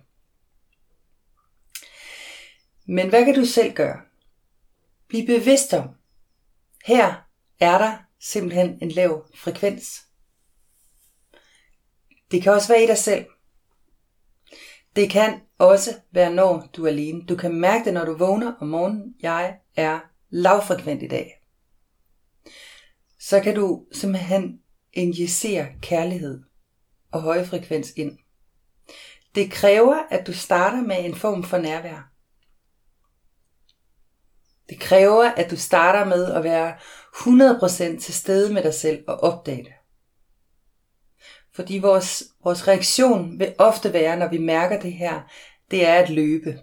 Men 2.86 3.10
hvad 3.10 3.26
kan 3.26 3.36
du 3.36 3.46
selv 3.46 3.74
gøre? 3.74 4.02
Bliv 5.08 5.26
bevidst 5.26 5.74
om, 5.74 5.90
her 6.86 7.14
er 7.60 7.78
der 7.78 7.98
simpelthen 8.20 8.78
en 8.82 8.90
lav 8.90 9.26
frekvens. 9.36 10.02
Det 12.34 12.44
kan 12.44 12.52
også 12.52 12.74
være 12.74 12.84
i 12.84 12.88
dig 12.88 12.98
selv. 12.98 13.26
Det 14.96 15.10
kan 15.10 15.42
også 15.58 16.00
være, 16.12 16.34
når 16.34 16.70
du 16.76 16.86
er 16.86 16.90
alene. 16.90 17.26
Du 17.26 17.36
kan 17.36 17.54
mærke 17.54 17.86
det, 17.86 17.94
når 17.94 18.06
du 18.06 18.18
vågner 18.18 18.54
om 18.60 18.68
morgenen. 18.68 19.16
Jeg 19.22 19.58
er 19.76 20.00
lavfrekvent 20.30 21.04
i 21.04 21.08
dag. 21.08 21.42
Så 23.20 23.40
kan 23.40 23.56
du 23.56 23.86
simpelthen 23.92 24.60
injicere 24.94 25.68
kærlighed 25.82 26.44
og 27.12 27.22
høje 27.22 27.46
frekvens 27.46 27.94
ind. 27.96 28.18
Det 29.36 29.52
kræver, 29.52 29.96
at 30.10 30.28
du 30.28 30.34
starter 30.34 30.82
med 30.82 31.06
en 31.06 31.16
form 31.16 31.44
for 31.44 31.58
nærvær. 31.58 32.12
Det 34.70 34.80
kræver, 34.80 35.32
at 35.32 35.52
du 35.52 35.58
starter 35.58 36.06
med 36.06 36.32
at 36.32 36.44
være 36.44 36.78
100% 37.96 38.00
til 38.00 38.14
stede 38.14 38.54
med 38.54 38.64
dig 38.64 38.74
selv 38.74 39.04
og 39.08 39.24
opdage 39.24 39.64
det. 39.64 39.74
Fordi 41.56 41.78
vores, 41.78 42.24
vores 42.44 42.68
reaktion 42.68 43.40
vil 43.40 43.54
ofte 43.58 43.94
være, 43.94 44.20
når 44.20 44.28
vi 44.28 44.38
mærker 44.38 44.80
det 44.80 44.94
her, 44.94 45.22
det 45.72 45.88
er 45.88 45.94
at 45.94 46.10
løbe. 46.10 46.60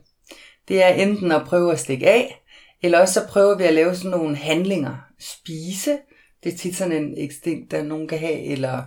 Det 0.69 0.83
er 0.83 0.89
enten 0.89 1.33
at 1.33 1.47
prøve 1.47 1.73
at 1.73 1.79
stikke 1.79 2.09
af, 2.09 2.43
eller 2.83 3.01
også 3.01 3.15
så 3.15 3.27
prøver 3.29 3.57
vi 3.57 3.65
at 3.65 3.75
lave 3.75 3.95
sådan 3.95 4.11
nogle 4.11 4.37
handlinger. 4.37 4.97
Spise, 5.19 5.99
det 6.45 6.53
er 6.53 6.57
tit 6.57 6.77
sådan 6.77 7.05
en 7.05 7.17
instinkt, 7.17 7.71
der 7.71 7.83
nogen 7.83 8.09
kan 8.09 8.19
have, 8.19 8.45
eller 8.45 8.83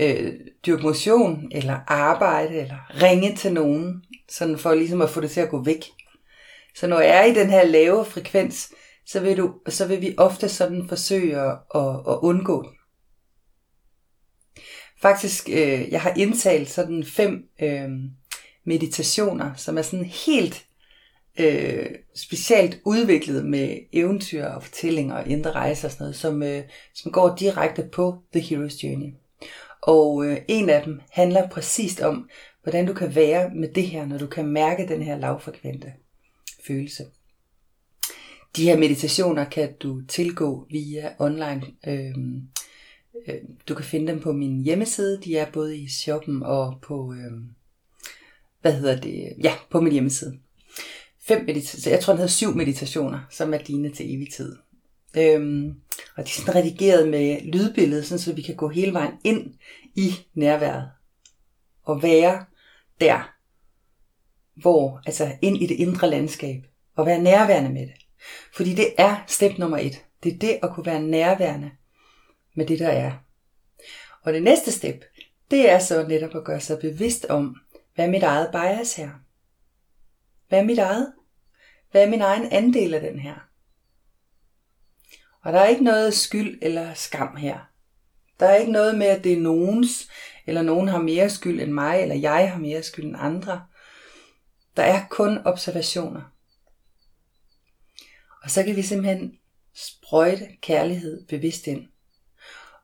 øh, 0.00 0.32
dyrke 0.66 0.82
motion, 0.82 1.48
eller 1.52 1.78
arbejde, 1.86 2.60
eller 2.60 3.02
ringe 3.02 3.36
til 3.36 3.52
nogen, 3.52 4.02
sådan 4.28 4.58
for 4.58 4.74
ligesom 4.74 5.02
at 5.02 5.10
få 5.10 5.20
det 5.20 5.30
til 5.30 5.40
at 5.40 5.50
gå 5.50 5.62
væk. 5.62 5.84
Så 6.74 6.86
når 6.86 7.00
jeg 7.00 7.18
er 7.18 7.24
i 7.24 7.34
den 7.34 7.50
her 7.50 7.66
lave 7.66 8.04
frekvens, 8.04 8.72
så 9.06 9.20
vil, 9.20 9.36
du, 9.36 9.54
så 9.68 9.86
vil 9.86 10.00
vi 10.00 10.14
ofte 10.18 10.48
sådan 10.48 10.88
forsøge 10.88 11.40
at, 11.40 11.58
at, 11.74 11.88
at 12.08 12.18
undgå 12.22 12.62
den. 12.62 12.75
Faktisk, 15.06 15.48
øh, 15.48 15.88
jeg 15.90 16.00
har 16.00 16.12
indtalt 16.16 16.70
sådan 16.70 17.04
fem 17.04 17.48
øh, 17.62 17.90
meditationer, 18.64 19.54
som 19.54 19.78
er 19.78 19.82
sådan 19.82 20.04
helt 20.04 20.64
øh, 21.38 21.86
specielt 22.14 22.78
udviklet 22.84 23.46
med 23.46 23.78
eventyr 23.92 24.44
og 24.44 24.62
fortællinger 24.62 25.14
og 25.14 25.28
indre 25.28 25.50
rejser 25.52 25.88
og 25.88 25.92
sådan 25.92 26.04
noget, 26.04 26.16
som, 26.16 26.42
øh, 26.42 26.62
som 26.94 27.12
går 27.12 27.36
direkte 27.36 27.88
på 27.92 28.18
The 28.32 28.40
Hero's 28.40 28.86
Journey. 28.86 29.12
Og 29.82 30.26
øh, 30.26 30.38
en 30.48 30.70
af 30.70 30.82
dem 30.82 31.00
handler 31.10 31.48
præcist 31.48 32.00
om, 32.00 32.28
hvordan 32.62 32.86
du 32.86 32.92
kan 32.92 33.14
være 33.14 33.50
med 33.54 33.68
det 33.68 33.86
her, 33.86 34.06
når 34.06 34.18
du 34.18 34.26
kan 34.26 34.46
mærke 34.46 34.88
den 34.88 35.02
her 35.02 35.18
lavfrekvente 35.18 35.92
følelse. 36.66 37.04
De 38.56 38.64
her 38.64 38.78
meditationer 38.78 39.44
kan 39.44 39.72
du 39.82 40.02
tilgå 40.08 40.66
via 40.70 41.12
online. 41.18 41.62
Øh, 41.86 42.14
Øh, 43.28 43.34
du 43.68 43.74
kan 43.74 43.84
finde 43.84 44.12
dem 44.12 44.20
på 44.20 44.32
min 44.32 44.62
hjemmeside. 44.62 45.20
De 45.24 45.36
er 45.36 45.50
både 45.50 45.76
i 45.76 45.88
shoppen 45.88 46.42
og 46.42 46.78
på, 46.82 47.12
øh, 47.12 47.32
hvad 48.62 48.72
hedder 48.72 49.00
det, 49.00 49.32
ja, 49.42 49.54
på 49.70 49.80
min 49.80 49.92
hjemmeside. 49.92 50.38
Fem 51.20 51.44
meditationer, 51.44 51.96
jeg 51.96 52.02
tror 52.02 52.12
den 52.12 52.18
hedder 52.18 52.32
syv 52.32 52.54
meditationer, 52.54 53.20
som 53.30 53.54
er 53.54 53.58
dine 53.58 53.90
til 53.90 54.14
evig 54.14 54.32
tid. 54.32 54.56
Øhm, 55.16 55.74
og 56.16 56.24
de 56.24 56.28
er 56.28 56.40
sådan 56.40 56.54
redigeret 56.54 57.08
med 57.08 57.40
lydbilledet, 57.52 58.06
sådan 58.06 58.18
så 58.18 58.32
vi 58.32 58.42
kan 58.42 58.56
gå 58.56 58.68
hele 58.68 58.92
vejen 58.92 59.12
ind 59.24 59.54
i 59.94 60.14
nærværet. 60.34 60.90
Og 61.82 62.02
være 62.02 62.44
der, 63.00 63.32
hvor, 64.56 65.02
altså 65.06 65.32
ind 65.42 65.62
i 65.62 65.66
det 65.66 65.74
indre 65.74 66.10
landskab. 66.10 66.66
Og 66.96 67.06
være 67.06 67.22
nærværende 67.22 67.70
med 67.72 67.82
det. 67.82 67.94
Fordi 68.54 68.74
det 68.74 68.94
er 68.98 69.24
step 69.26 69.58
nummer 69.58 69.78
et. 69.78 70.04
Det 70.22 70.34
er 70.34 70.38
det 70.38 70.58
at 70.62 70.70
kunne 70.74 70.86
være 70.86 71.02
nærværende 71.02 71.70
med 72.56 72.66
det, 72.66 72.78
der 72.78 72.88
er. 72.88 73.12
Og 74.22 74.32
det 74.32 74.42
næste 74.42 74.72
step, 74.72 75.04
det 75.50 75.70
er 75.70 75.78
så 75.78 76.06
netop 76.08 76.34
at 76.34 76.44
gøre 76.44 76.60
sig 76.60 76.78
bevidst 76.80 77.24
om, 77.24 77.56
hvad 77.94 78.06
er 78.06 78.10
mit 78.10 78.22
eget 78.22 78.50
bias 78.52 78.96
her? 78.96 79.10
Hvad 80.48 80.58
er 80.58 80.64
mit 80.64 80.78
eget? 80.78 81.12
Hvad 81.90 82.04
er 82.04 82.10
min 82.10 82.20
egen 82.20 82.52
andel 82.52 82.94
af 82.94 83.00
den 83.00 83.18
her? 83.18 83.34
Og 85.42 85.52
der 85.52 85.60
er 85.60 85.66
ikke 85.66 85.84
noget 85.84 86.14
skyld 86.14 86.58
eller 86.62 86.94
skam 86.94 87.36
her. 87.36 87.58
Der 88.40 88.46
er 88.46 88.56
ikke 88.56 88.72
noget 88.72 88.98
med, 88.98 89.06
at 89.06 89.24
det 89.24 89.32
er 89.32 89.40
nogens, 89.40 90.10
eller 90.46 90.62
nogen 90.62 90.88
har 90.88 91.02
mere 91.02 91.30
skyld 91.30 91.60
end 91.60 91.72
mig, 91.72 92.02
eller 92.02 92.14
jeg 92.14 92.52
har 92.52 92.58
mere 92.58 92.82
skyld 92.82 93.04
end 93.04 93.16
andre. 93.18 93.66
Der 94.76 94.82
er 94.82 95.06
kun 95.10 95.38
observationer. 95.44 96.22
Og 98.42 98.50
så 98.50 98.62
kan 98.62 98.76
vi 98.76 98.82
simpelthen 98.82 99.38
sprøjte 99.74 100.48
kærlighed 100.60 101.26
bevidst 101.26 101.66
ind. 101.66 101.86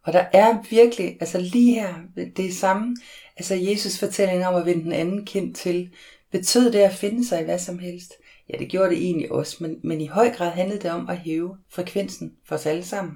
Og 0.02 0.12
der 0.12 0.26
er 0.32 0.62
virkelig, 0.70 1.16
altså 1.20 1.38
lige 1.40 1.74
her, 1.74 1.94
det 2.36 2.46
er 2.46 2.52
samme, 2.52 2.96
altså 3.36 3.54
Jesus 3.54 3.98
fortælling 3.98 4.46
om 4.46 4.54
at 4.54 4.66
vende 4.66 4.84
den 4.84 4.92
anden 4.92 5.26
kind 5.26 5.54
til, 5.54 5.94
betød 6.30 6.72
det 6.72 6.78
at 6.78 6.94
finde 6.94 7.26
sig 7.26 7.40
i 7.40 7.44
hvad 7.44 7.58
som 7.58 7.78
helst? 7.78 8.12
Ja, 8.48 8.58
det 8.58 8.68
gjorde 8.68 8.90
det 8.90 8.98
egentlig 8.98 9.32
også, 9.32 9.56
men, 9.60 9.80
men 9.84 10.00
i 10.00 10.06
høj 10.06 10.30
grad 10.30 10.50
handlede 10.50 10.80
det 10.80 10.90
om 10.90 11.08
at 11.08 11.18
hæve 11.18 11.56
frekvensen 11.68 12.36
for 12.44 12.54
os 12.54 12.66
alle 12.66 12.84
sammen. 12.84 13.14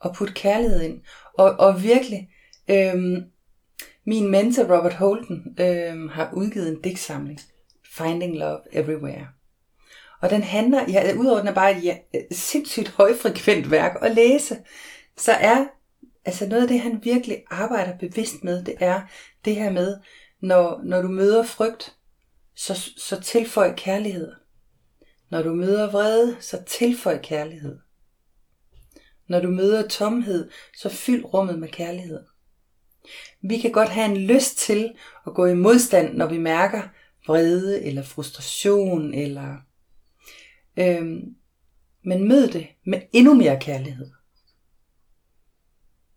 Og 0.00 0.14
putte 0.14 0.34
kærlighed 0.34 0.82
ind. 0.82 1.00
Og, 1.34 1.50
og 1.50 1.82
virkelig, 1.82 2.30
øhm, 2.70 3.24
min 4.04 4.30
mentor 4.30 4.62
Robert 4.62 4.94
Holden 4.94 5.56
øhm, 5.60 6.08
har 6.08 6.32
udgivet 6.32 6.68
en 6.68 6.82
digtsamling, 6.82 7.40
Finding 7.96 8.36
Love 8.36 8.60
Everywhere. 8.72 9.28
Og 10.20 10.30
den 10.30 10.42
handler, 10.42 10.90
ja, 10.90 11.14
udover 11.14 11.38
den 11.38 11.48
er 11.48 11.54
bare 11.54 11.76
et 11.76 11.84
ja, 11.84 11.96
sindssygt 12.32 12.88
højfrekvent 12.88 13.70
værk 13.70 13.98
at 14.02 14.14
læse, 14.14 14.56
så 15.16 15.32
er 15.32 15.66
altså 16.24 16.46
noget 16.46 16.62
af 16.62 16.68
det, 16.68 16.80
han 16.80 17.00
virkelig 17.02 17.42
arbejder 17.50 17.98
bevidst 17.98 18.44
med, 18.44 18.64
det 18.64 18.74
er 18.80 19.00
det 19.44 19.56
her 19.56 19.70
med, 19.70 19.96
når, 20.40 20.80
når 20.84 21.02
du 21.02 21.08
møder 21.08 21.42
frygt, 21.42 21.96
så, 22.54 22.90
så 22.96 23.20
tilføj 23.20 23.74
kærlighed. 23.76 24.32
Når 25.30 25.42
du 25.42 25.54
møder 25.54 25.90
vrede, 25.90 26.36
så 26.40 26.62
tilføj 26.66 27.18
kærlighed. 27.22 27.78
Når 29.28 29.40
du 29.40 29.48
møder 29.48 29.88
tomhed, 29.88 30.50
så 30.76 30.88
fyld 30.88 31.24
rummet 31.24 31.58
med 31.58 31.68
kærlighed. 31.68 32.20
Vi 33.42 33.58
kan 33.58 33.72
godt 33.72 33.88
have 33.88 34.10
en 34.10 34.16
lyst 34.16 34.58
til 34.58 34.92
at 35.26 35.34
gå 35.34 35.46
i 35.46 35.54
modstand, 35.54 36.16
når 36.16 36.26
vi 36.26 36.38
mærker 36.38 36.82
vrede 37.26 37.82
eller 37.82 38.02
frustration 38.02 39.14
eller 39.14 39.56
øhm, 40.76 41.34
men 42.02 42.28
mød 42.28 42.48
det 42.48 42.66
med 42.86 43.00
endnu 43.12 43.34
mere 43.34 43.60
kærlighed. 43.60 44.10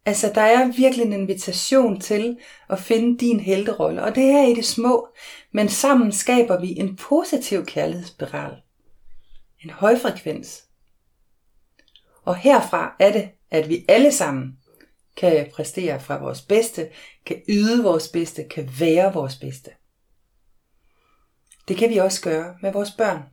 Altså, 0.05 0.31
der 0.35 0.41
er 0.41 0.71
virkelig 0.77 1.05
en 1.05 1.13
invitation 1.13 1.99
til 1.99 2.37
at 2.69 2.79
finde 2.79 3.17
din 3.17 3.39
helterolle, 3.39 4.03
og 4.03 4.15
det 4.15 4.23
er 4.23 4.47
i 4.47 4.53
det 4.53 4.65
små, 4.65 5.07
men 5.51 5.69
sammen 5.69 6.11
skaber 6.11 6.59
vi 6.59 6.79
en 6.79 6.95
positiv 6.95 7.65
kærlighedsspiral. 7.65 8.61
En 9.63 9.69
højfrekvens. 9.69 10.63
Og 12.23 12.35
herfra 12.35 12.95
er 12.99 13.11
det, 13.11 13.29
at 13.51 13.69
vi 13.69 13.85
alle 13.87 14.11
sammen 14.11 14.57
kan 15.17 15.49
præstere 15.53 15.99
fra 15.99 16.17
vores 16.17 16.41
bedste, 16.41 16.89
kan 17.25 17.41
yde 17.49 17.83
vores 17.83 18.07
bedste, 18.07 18.43
kan 18.43 18.69
være 18.79 19.13
vores 19.13 19.35
bedste. 19.35 19.71
Det 21.67 21.77
kan 21.77 21.89
vi 21.89 21.97
også 21.97 22.21
gøre 22.21 22.55
med 22.61 22.73
vores 22.73 22.91
børn. 22.91 23.32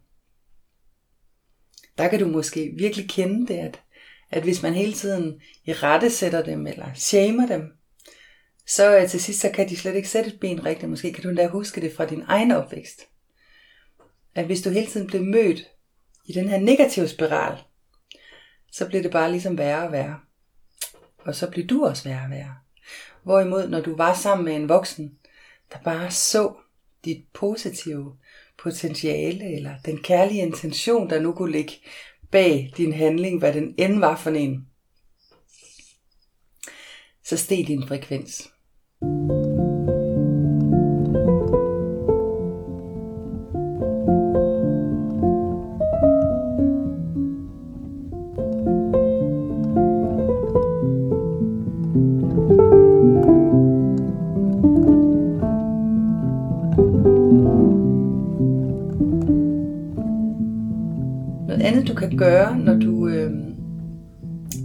Der 2.01 2.09
kan 2.09 2.21
du 2.21 2.27
måske 2.27 2.73
virkelig 2.77 3.09
kende 3.09 3.47
det, 3.47 3.59
at 3.59 3.81
at 4.31 4.43
hvis 4.43 4.63
man 4.63 4.75
hele 4.75 4.93
tiden 4.93 5.41
i 5.65 5.73
rette 5.73 6.11
sætter 6.11 6.43
dem, 6.43 6.67
eller 6.67 6.95
shamer 6.95 7.47
dem, 7.47 7.63
så 8.67 8.99
øh, 8.99 9.09
til 9.09 9.21
sidst 9.21 9.41
så 9.41 9.51
kan 9.55 9.69
de 9.69 9.77
slet 9.77 9.95
ikke 9.95 10.09
sætte 10.09 10.31
et 10.31 10.41
ben 10.41 10.65
rigtigt. 10.67 10.91
Måske 10.91 11.13
kan 11.13 11.23
du 11.23 11.29
endda 11.29 11.47
huske 11.47 11.81
det 11.81 11.93
fra 11.93 12.07
din 12.07 12.23
egen 12.27 12.51
opvækst. 12.51 13.01
At 14.35 14.47
hvis 14.47 14.63
du 14.63 14.71
hele 14.71 14.87
tiden 14.87 15.07
blev 15.07 15.23
mødt 15.23 15.63
i 16.25 16.33
den 16.33 16.49
her 16.49 16.59
negative 16.59 17.09
spiral, 17.09 17.59
så 18.73 18.87
bliver 18.87 19.03
det 19.03 19.11
bare 19.11 19.31
ligesom 19.31 19.59
værre 19.59 19.87
og 19.87 19.93
værre. 19.93 20.21
Og 21.19 21.35
så 21.35 21.51
bliver 21.51 21.67
du 21.67 21.87
også 21.87 22.09
værre 22.09 22.25
og 22.25 22.31
værre. 22.31 22.55
Hvorimod, 23.23 23.69
når 23.69 23.81
du 23.81 23.97
var 23.97 24.15
sammen 24.15 24.45
med 24.45 24.57
en 24.57 24.69
voksen, 24.69 25.19
der 25.73 25.79
bare 25.85 26.11
så 26.11 26.55
dit 27.05 27.25
positive 27.33 28.17
potentiale, 28.63 29.57
eller 29.57 29.75
den 29.85 29.99
kærlige 29.99 30.43
intention, 30.43 31.11
der 31.11 31.21
nu 31.21 31.33
kunne 31.33 31.53
ligge 31.53 31.73
bag 32.31 32.73
din 32.77 32.93
handling, 32.93 33.39
hvad 33.39 33.53
den 33.53 33.75
end 33.79 33.99
var 33.99 34.17
for 34.17 34.31
en, 34.31 34.67
så 37.25 37.37
steg 37.37 37.65
din 37.67 37.87
frekvens. 37.89 38.51
kan 39.01 39.50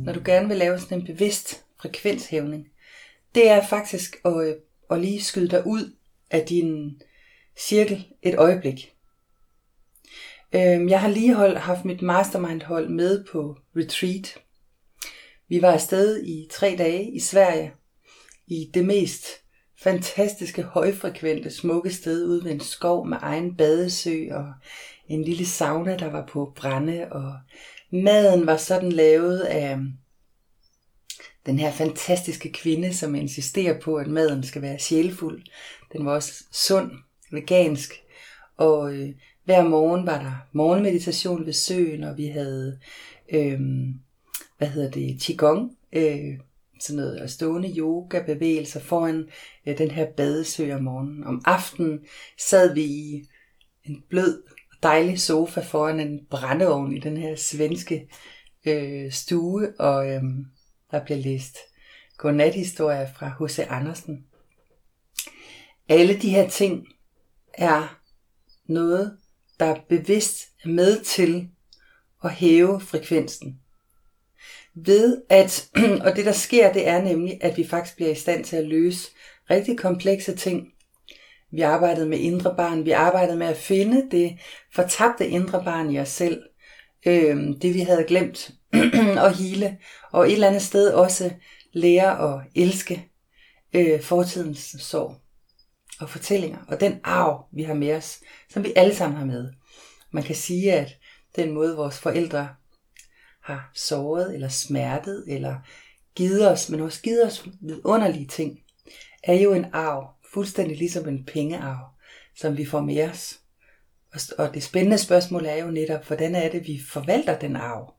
når 0.06 0.14
du 0.14 0.22
gerne 0.26 0.48
vil 0.48 0.58
lave 0.58 0.80
sådan 0.80 1.00
en 1.00 1.06
bevidst 1.06 1.66
frekvenshævning, 1.82 2.68
det 3.36 3.50
er 3.50 3.68
faktisk 3.68 4.16
at, 4.26 4.48
øh, 4.48 4.56
at 4.92 5.02
lige 5.02 5.24
skyde 5.24 5.48
dig 5.48 5.68
ud 5.68 5.96
af 6.32 6.46
din 6.46 7.02
cirkel 7.58 8.06
et 8.22 8.36
øjeblik. 8.36 8.92
Øhm, 10.56 10.90
jeg 10.90 11.02
har 11.02 11.08
lige 11.08 11.34
hold, 11.34 11.58
haft 11.58 11.86
mit 11.86 12.02
mastermind-hold 12.02 12.90
med 12.90 13.24
på 13.32 13.58
retreat. 13.76 14.38
Vi 15.50 15.62
var 15.62 15.72
afsted 15.72 16.24
i 16.24 16.48
tre 16.52 16.76
dage 16.78 17.12
i 17.12 17.20
Sverige, 17.20 17.74
i 18.48 18.72
det 18.74 18.86
mest 18.86 19.26
fantastiske, 19.80 20.64
højfrekvente, 20.64 21.52
smukke 21.52 21.94
sted 21.94 22.26
ude 22.26 22.44
ved 22.44 22.52
en 22.52 22.60
skov 22.60 23.08
med 23.08 23.18
egen 23.22 23.56
badesø 23.56 24.28
og 24.32 24.54
en 25.08 25.24
lille 25.24 25.46
sauna, 25.46 25.98
der 25.98 26.12
var 26.12 26.26
på 26.26 26.54
brænde, 26.56 27.08
og 27.12 27.34
maden 28.04 28.46
var 28.46 28.58
sådan 28.58 28.92
lavet 28.92 29.40
af 29.40 29.78
mm, 29.78 29.92
den 31.46 31.60
her 31.60 31.72
fantastiske 31.72 32.52
kvinde, 32.52 32.94
som 32.94 33.16
insisterer 33.16 33.80
på, 33.80 33.96
at 33.96 34.08
maden 34.08 34.44
skal 34.44 34.62
være 34.62 34.80
sjælfuld. 34.80 35.44
Den 35.94 36.06
var 36.06 36.12
også 36.12 36.44
sund, 36.52 36.92
vegansk, 37.32 37.94
og 38.58 38.94
øh, 38.94 39.10
hver 39.44 39.64
morgen 39.64 40.06
var 40.06 40.22
der 40.22 40.48
morgenmeditation 40.52 41.46
ved 41.46 41.54
søen, 41.54 42.04
og 42.04 42.18
vi 42.18 42.26
havde, 42.26 42.80
øh, 43.34 43.60
hvad 44.58 44.68
hedder 44.68 44.92
det, 44.92 45.22
qigong, 45.22 45.78
øh, 45.94 46.40
sådan 46.80 46.98
noget 46.98 47.32
stående 47.32 47.74
yoga 47.78 48.24
bevægelser 48.26 48.80
foran 48.80 49.30
øh, 49.68 49.78
den 49.78 49.92
her 49.92 50.12
badesø 50.18 50.76
om 50.76 50.84
morgenen. 50.84 51.24
Om 51.24 51.42
aftenen 51.46 52.00
sad 52.40 52.74
vi 52.74 52.84
i 52.84 53.24
en 53.84 54.04
blød 54.10 54.44
dejlig 54.86 55.20
sofa 55.20 55.62
foran 55.62 56.00
en 56.00 56.20
brændeovn 56.30 56.94
i 56.94 57.00
den 57.00 57.18
her 57.18 57.36
svenske 57.36 58.10
øh, 58.66 59.12
stue, 59.12 59.80
og 59.80 60.10
øh, 60.10 60.22
der 60.92 61.04
bliver 61.06 61.18
læst 61.18 61.58
godnathistorier 62.18 63.08
fra 63.14 63.28
H.C. 63.28 63.60
Andersen. 63.70 64.26
Alle 65.90 66.22
de 66.22 66.30
her 66.30 66.50
ting 66.50 66.88
er 67.54 68.00
noget, 68.66 69.18
der 69.60 69.66
er 69.66 69.80
bevidst 69.90 70.42
med 70.66 71.04
til 71.04 71.50
at 72.24 72.32
hæve 72.32 72.82
frekvensen. 72.82 73.60
Ved 74.76 75.22
at, 75.30 75.70
og 76.06 76.16
det 76.16 76.26
der 76.26 76.32
sker, 76.32 76.74
det 76.74 76.88
er 76.88 77.02
nemlig, 77.02 77.38
at 77.42 77.58
vi 77.58 77.68
faktisk 77.68 77.96
bliver 77.96 78.12
i 78.12 78.16
stand 78.16 78.46
til 78.46 78.56
at 78.56 78.68
løse 78.68 79.12
rigtig 79.50 79.78
komplekse 79.78 80.36
ting. 80.36 80.68
Vi 81.56 81.62
arbejdede 81.62 82.08
med 82.08 82.18
indre 82.18 82.56
barn, 82.58 82.86
vi 82.86 82.92
arbejdede 82.92 83.38
med 83.38 83.48
at 83.48 83.58
finde 83.58 84.12
det 84.12 84.38
fortabte 84.74 85.28
indre 85.28 85.64
barn 85.64 85.92
i 85.92 86.00
os 86.00 86.10
selv. 86.10 86.44
Øh, 87.06 87.38
det 87.62 87.74
vi 87.74 87.80
havde 87.80 88.04
glemt 88.08 88.52
at 89.26 89.36
hele, 89.38 89.78
og 90.12 90.28
et 90.28 90.34
eller 90.34 90.48
andet 90.48 90.62
sted 90.62 90.92
også 90.92 91.32
lære 91.74 92.34
at 92.34 92.42
elske 92.56 93.10
øh, 93.74 94.02
fortidens 94.02 94.76
sorg 94.80 95.16
og 96.00 96.10
fortællinger, 96.10 96.58
og 96.68 96.80
den 96.80 97.00
arv, 97.04 97.46
vi 97.54 97.64
har 97.64 97.74
med 97.74 97.96
os, 97.96 98.20
som 98.50 98.64
vi 98.64 98.74
alle 98.76 98.96
sammen 98.96 99.18
har 99.18 99.26
med. 99.26 99.52
Man 100.12 100.24
kan 100.24 100.36
sige, 100.36 100.74
at 100.74 100.98
den 101.36 101.52
måde, 101.52 101.76
vores 101.76 102.00
forældre 102.00 102.50
har 103.44 103.72
såret, 103.74 104.34
eller 104.34 104.48
smertet, 104.48 105.26
eller 105.28 105.56
givet 106.16 106.52
os, 106.52 106.70
men 106.70 106.80
også 106.80 107.02
givet 107.02 107.26
os 107.26 107.48
vidunderlige 107.62 108.28
ting, 108.28 108.60
er 109.24 109.34
jo 109.34 109.54
en 109.54 109.66
arv, 109.74 110.15
fuldstændig 110.36 110.78
ligesom 110.78 111.08
en 111.10 111.26
pengearv, 111.26 111.90
som 112.36 112.58
vi 112.58 112.66
får 112.66 112.82
med 112.82 113.10
os. 113.10 113.40
Og 114.38 114.54
det 114.54 114.64
spændende 114.64 114.98
spørgsmål 114.98 115.46
er 115.46 115.56
jo 115.56 115.72
netop, 115.72 116.08
hvordan 116.08 116.36
er 116.36 116.50
det, 116.50 116.68
vi 116.68 116.82
forvalter 116.90 117.40
den 117.40 117.56
arv? 117.56 117.94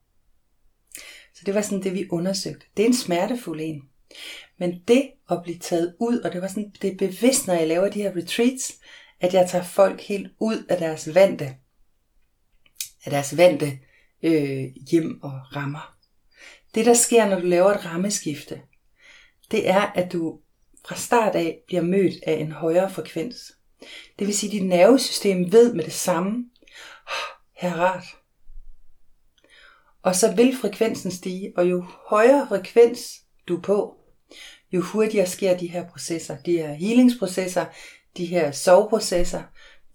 Så 1.34 1.42
det 1.46 1.54
var 1.54 1.60
sådan 1.60 1.82
det, 1.82 1.94
vi 1.94 2.06
undersøgte. 2.10 2.66
Det 2.76 2.82
er 2.82 2.86
en 2.86 2.94
smertefuld 2.94 3.60
en. 3.60 3.82
Men 4.58 4.82
det 4.88 5.10
at 5.30 5.42
blive 5.42 5.58
taget 5.58 5.96
ud, 6.00 6.18
og 6.18 6.32
det 6.32 6.42
var 6.42 6.48
sådan, 6.48 6.72
det 6.82 6.92
er 6.92 6.96
bevidst, 6.96 7.46
når 7.46 7.54
jeg 7.54 7.68
laver 7.68 7.88
de 7.88 8.02
her 8.02 8.16
retreats, 8.16 8.72
at 9.20 9.34
jeg 9.34 9.48
tager 9.50 9.64
folk 9.64 10.00
helt 10.00 10.32
ud 10.40 10.64
af 10.68 10.78
deres 10.78 11.14
vante, 11.14 11.56
af 13.04 13.10
deres 13.10 13.36
vante 13.36 13.78
øh, 14.22 14.64
hjem 14.90 15.22
og 15.22 15.32
rammer. 15.56 15.96
Det, 16.74 16.86
der 16.86 16.94
sker, 16.94 17.28
når 17.28 17.40
du 17.40 17.46
laver 17.46 17.70
et 17.70 17.84
rammeskifte, 17.84 18.60
det 19.50 19.68
er, 19.68 19.80
at 19.80 20.12
du 20.12 20.40
fra 20.88 20.94
start 20.96 21.34
af 21.34 21.58
bliver 21.66 21.82
mødt 21.82 22.14
af 22.26 22.32
en 22.32 22.52
højere 22.52 22.90
frekvens. 22.90 23.52
Det 24.18 24.26
vil 24.26 24.36
sige, 24.36 24.50
at 24.50 24.52
dit 24.52 24.68
nervesystem 24.68 25.52
ved 25.52 25.74
med 25.74 25.84
det 25.84 25.92
samme, 25.92 26.44
ah, 27.06 27.36
her 27.52 27.70
er 27.70 27.80
rart. 27.80 28.04
Og 30.02 30.14
så 30.14 30.34
vil 30.34 30.56
frekvensen 30.60 31.10
stige, 31.10 31.52
og 31.56 31.70
jo 31.70 31.84
højere 32.08 32.46
frekvens 32.48 33.22
du 33.48 33.56
er 33.56 33.62
på, 33.62 33.96
jo 34.72 34.80
hurtigere 34.80 35.26
sker 35.26 35.56
de 35.56 35.66
her 35.66 35.88
processer, 35.88 36.36
de 36.36 36.52
her 36.52 36.72
healingsprocesser, 36.74 37.64
de 38.16 38.26
her 38.26 38.50
soveprocesser, 38.50 39.42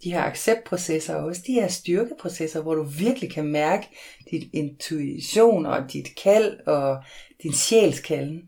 de 0.03 0.11
her 0.11 0.23
acceptprocesser 0.23 1.15
og 1.15 1.25
også 1.25 1.41
de 1.47 1.53
her 1.53 1.67
styrkeprocesser, 1.67 2.61
hvor 2.61 2.75
du 2.75 2.83
virkelig 2.83 3.31
kan 3.31 3.45
mærke 3.45 3.87
dit 4.31 4.49
intuition 4.53 5.65
og 5.65 5.93
dit 5.93 6.07
kald 6.23 6.59
og 6.67 7.03
din 7.43 7.53
sjælskalden. 7.53 8.41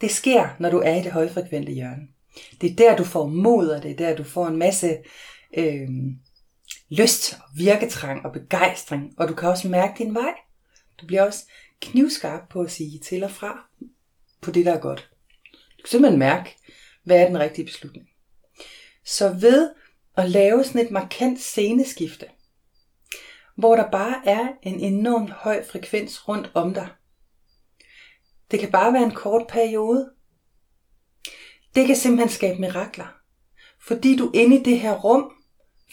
Det 0.00 0.10
sker, 0.10 0.48
når 0.58 0.70
du 0.70 0.78
er 0.78 0.94
i 0.94 1.02
det 1.02 1.12
højfrekvente 1.12 1.72
hjørne. 1.72 2.08
Det 2.60 2.70
er 2.70 2.76
der, 2.76 2.96
du 2.96 3.04
får 3.04 3.26
mod, 3.26 3.68
og 3.68 3.82
det 3.82 3.90
er 3.90 3.96
der, 3.96 4.16
du 4.16 4.24
får 4.24 4.46
en 4.46 4.56
masse 4.56 4.98
øh, 5.56 5.88
lyst, 6.88 7.32
og 7.32 7.58
virketrang 7.58 8.26
og 8.26 8.32
begejstring, 8.32 9.14
og 9.18 9.28
du 9.28 9.34
kan 9.34 9.48
også 9.48 9.68
mærke 9.68 10.04
din 10.04 10.14
vej. 10.14 10.34
Du 11.00 11.06
bliver 11.06 11.22
også 11.22 11.46
knivskarp 11.80 12.48
på 12.50 12.60
at 12.60 12.70
sige 12.70 12.98
til 12.98 13.24
og 13.24 13.30
fra 13.30 13.68
på 14.40 14.50
det, 14.50 14.66
der 14.66 14.72
er 14.72 14.80
godt. 14.80 15.10
Du 15.50 15.82
kan 15.82 15.90
simpelthen 15.90 16.18
mærke, 16.18 16.56
hvad 17.04 17.20
er 17.20 17.26
den 17.26 17.38
rigtige 17.38 17.64
beslutning. 17.64 18.06
Så 19.04 19.32
ved 19.32 19.70
at 20.16 20.30
lave 20.30 20.64
sådan 20.64 20.80
et 20.80 20.90
markant 20.90 21.40
sceneskifte, 21.40 22.26
hvor 23.56 23.76
der 23.76 23.90
bare 23.90 24.22
er 24.26 24.48
en 24.62 24.80
enorm 24.80 25.30
høj 25.30 25.64
frekvens 25.64 26.28
rundt 26.28 26.50
om 26.54 26.74
dig. 26.74 26.88
Det 28.50 28.60
kan 28.60 28.70
bare 28.70 28.92
være 28.92 29.02
en 29.02 29.14
kort 29.14 29.46
periode. 29.48 30.10
Det 31.74 31.86
kan 31.86 31.96
simpelthen 31.96 32.28
skabe 32.28 32.60
mirakler, 32.60 33.14
fordi 33.86 34.16
du 34.16 34.30
inde 34.34 34.56
i 34.60 34.62
det 34.62 34.80
her 34.80 34.98
rum 34.98 35.32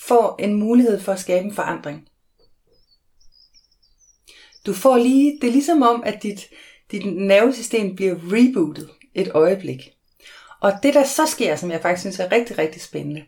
får 0.01 0.35
en 0.39 0.53
mulighed 0.53 0.99
for 0.99 1.11
at 1.11 1.19
skabe 1.19 1.45
en 1.45 1.53
forandring. 1.53 2.07
Du 4.65 4.73
får 4.73 4.97
lige, 4.97 5.37
det 5.41 5.47
er 5.47 5.51
ligesom 5.51 5.81
om, 5.81 6.03
at 6.05 6.23
dit, 6.23 6.49
dit 6.91 7.05
nervesystem 7.05 7.95
bliver 7.95 8.15
rebootet 8.15 8.89
et 9.13 9.31
øjeblik. 9.33 9.79
Og 10.61 10.73
det 10.83 10.93
der 10.93 11.03
så 11.03 11.25
sker, 11.25 11.55
som 11.55 11.71
jeg 11.71 11.81
faktisk 11.81 12.01
synes 12.01 12.19
er 12.19 12.31
rigtig, 12.31 12.57
rigtig 12.57 12.81
spændende, 12.81 13.25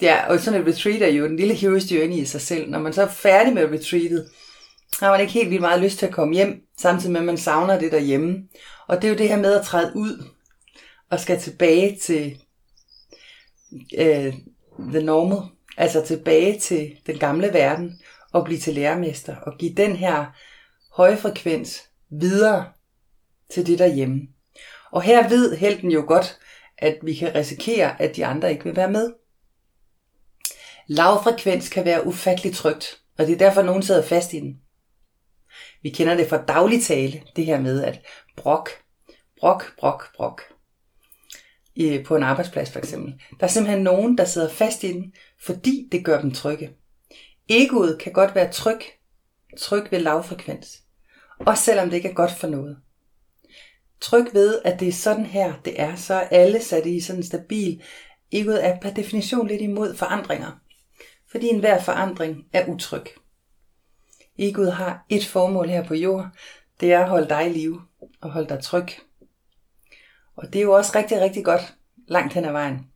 det 0.00 0.08
er, 0.08 0.26
og 0.26 0.40
sådan 0.40 0.60
et 0.60 0.66
retreat 0.66 1.02
er 1.02 1.08
jo 1.08 1.24
en 1.24 1.36
lille 1.36 1.54
hero's 1.54 1.94
journey 1.94 2.16
i 2.16 2.24
sig 2.24 2.40
selv. 2.40 2.70
Når 2.70 2.78
man 2.78 2.92
så 2.92 3.02
er 3.02 3.08
færdig 3.08 3.54
med 3.54 3.72
retreatet, 3.72 4.30
har 5.00 5.10
man 5.10 5.20
ikke 5.20 5.32
helt 5.32 5.50
vildt 5.50 5.60
meget 5.60 5.82
lyst 5.82 5.98
til 5.98 6.06
at 6.06 6.12
komme 6.12 6.34
hjem, 6.34 6.66
samtidig 6.78 7.12
med 7.12 7.20
at 7.20 7.26
man 7.26 7.38
savner 7.38 7.78
det 7.78 7.92
derhjemme. 7.92 8.48
Og 8.86 8.96
det 8.96 9.04
er 9.04 9.12
jo 9.12 9.18
det 9.18 9.28
her 9.28 9.38
med 9.38 9.52
at 9.52 9.64
træde 9.64 9.92
ud 9.94 10.28
og 11.10 11.20
skal 11.20 11.40
tilbage 11.40 11.98
til 12.02 12.38
øh, 13.98 14.34
the 14.78 15.02
normal, 15.02 15.38
altså 15.76 16.06
tilbage 16.06 16.58
til 16.58 16.96
den 17.06 17.18
gamle 17.18 17.52
verden 17.52 18.00
og 18.32 18.44
blive 18.44 18.60
til 18.60 18.74
lærermester 18.74 19.36
og 19.36 19.58
give 19.58 19.74
den 19.74 19.96
her 19.96 20.24
høje 20.92 21.16
frekvens 21.16 21.82
videre 22.10 22.64
til 23.54 23.66
det 23.66 23.78
derhjemme. 23.78 24.20
Og 24.90 25.02
her 25.02 25.28
ved 25.28 25.56
helten 25.56 25.90
jo 25.90 26.04
godt, 26.06 26.38
at 26.78 26.98
vi 27.02 27.14
kan 27.14 27.34
risikere, 27.34 28.02
at 28.02 28.16
de 28.16 28.26
andre 28.26 28.52
ikke 28.52 28.64
vil 28.64 28.76
være 28.76 28.90
med. 28.90 29.12
Lav 30.86 31.22
frekvens 31.22 31.68
kan 31.68 31.84
være 31.84 32.06
ufattelig 32.06 32.54
trygt, 32.54 33.00
og 33.18 33.26
det 33.26 33.32
er 33.32 33.38
derfor, 33.38 33.62
nogen 33.62 33.82
sidder 33.82 34.02
fast 34.02 34.32
i 34.32 34.40
den. 34.40 34.61
Vi 35.82 35.90
kender 35.90 36.14
det 36.14 36.28
fra 36.28 36.44
daglig 36.44 36.82
tale, 36.82 37.22
det 37.36 37.46
her 37.46 37.60
med 37.60 37.84
at 37.84 38.00
brok, 38.36 38.70
brok, 39.40 39.76
brok, 39.78 40.16
brok. 40.16 40.42
I, 41.74 42.02
på 42.06 42.16
en 42.16 42.22
arbejdsplads 42.22 42.70
for 42.70 42.78
eksempel. 42.78 43.14
Der 43.40 43.46
er 43.46 43.50
simpelthen 43.50 43.82
nogen, 43.82 44.18
der 44.18 44.24
sidder 44.24 44.48
fast 44.48 44.84
i 44.84 44.92
den, 44.92 45.12
fordi 45.44 45.88
det 45.92 46.04
gør 46.04 46.20
dem 46.20 46.30
trygge. 46.30 46.70
Egoet 47.48 47.98
kan 47.98 48.12
godt 48.12 48.34
være 48.34 48.52
tryg, 48.52 48.80
tryg 49.58 49.86
ved 49.90 49.98
lavfrekvens, 49.98 50.82
og 51.38 51.46
Også 51.46 51.64
selvom 51.64 51.90
det 51.90 51.96
ikke 51.96 52.08
er 52.08 52.14
godt 52.14 52.32
for 52.32 52.46
noget 52.46 52.76
tryg 54.02 54.26
ved, 54.32 54.60
at 54.64 54.80
det 54.80 54.88
er 54.88 54.92
sådan 54.92 55.26
her, 55.26 55.54
det 55.64 55.80
er, 55.80 55.96
så 55.96 56.14
er 56.14 56.28
alle 56.28 56.62
sat 56.62 56.86
i 56.86 57.00
sådan 57.00 57.20
en 57.20 57.26
stabil. 57.26 57.82
Egoet 58.32 58.66
er 58.66 58.80
per 58.80 58.90
definition 58.90 59.48
lidt 59.48 59.62
imod 59.62 59.96
forandringer, 59.96 60.60
fordi 61.30 61.46
enhver 61.46 61.80
forandring 61.80 62.44
er 62.52 62.66
utryg. 62.66 63.06
Egoet 64.38 64.72
har 64.72 65.06
et 65.08 65.26
formål 65.26 65.68
her 65.68 65.84
på 65.84 65.94
jord, 65.94 66.28
det 66.80 66.92
er 66.92 67.00
at 67.00 67.08
holde 67.08 67.28
dig 67.28 67.46
i 67.50 67.52
live 67.52 67.80
og 68.20 68.30
holde 68.30 68.48
dig 68.48 68.62
tryg. 68.62 68.88
Og 70.36 70.52
det 70.52 70.58
er 70.58 70.62
jo 70.62 70.72
også 70.72 70.92
rigtig, 70.94 71.20
rigtig 71.20 71.44
godt 71.44 71.74
langt 72.08 72.32
hen 72.32 72.44
ad 72.44 72.52
vejen. 72.52 72.86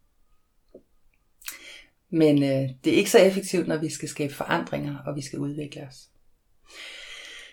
Men 2.10 2.42
øh, 2.42 2.68
det 2.84 2.92
er 2.92 2.96
ikke 2.96 3.10
så 3.10 3.18
effektivt, 3.18 3.68
når 3.68 3.76
vi 3.76 3.90
skal 3.90 4.08
skabe 4.08 4.34
forandringer, 4.34 4.98
og 5.06 5.16
vi 5.16 5.22
skal 5.22 5.38
udvikle 5.38 5.82
os. 5.82 6.08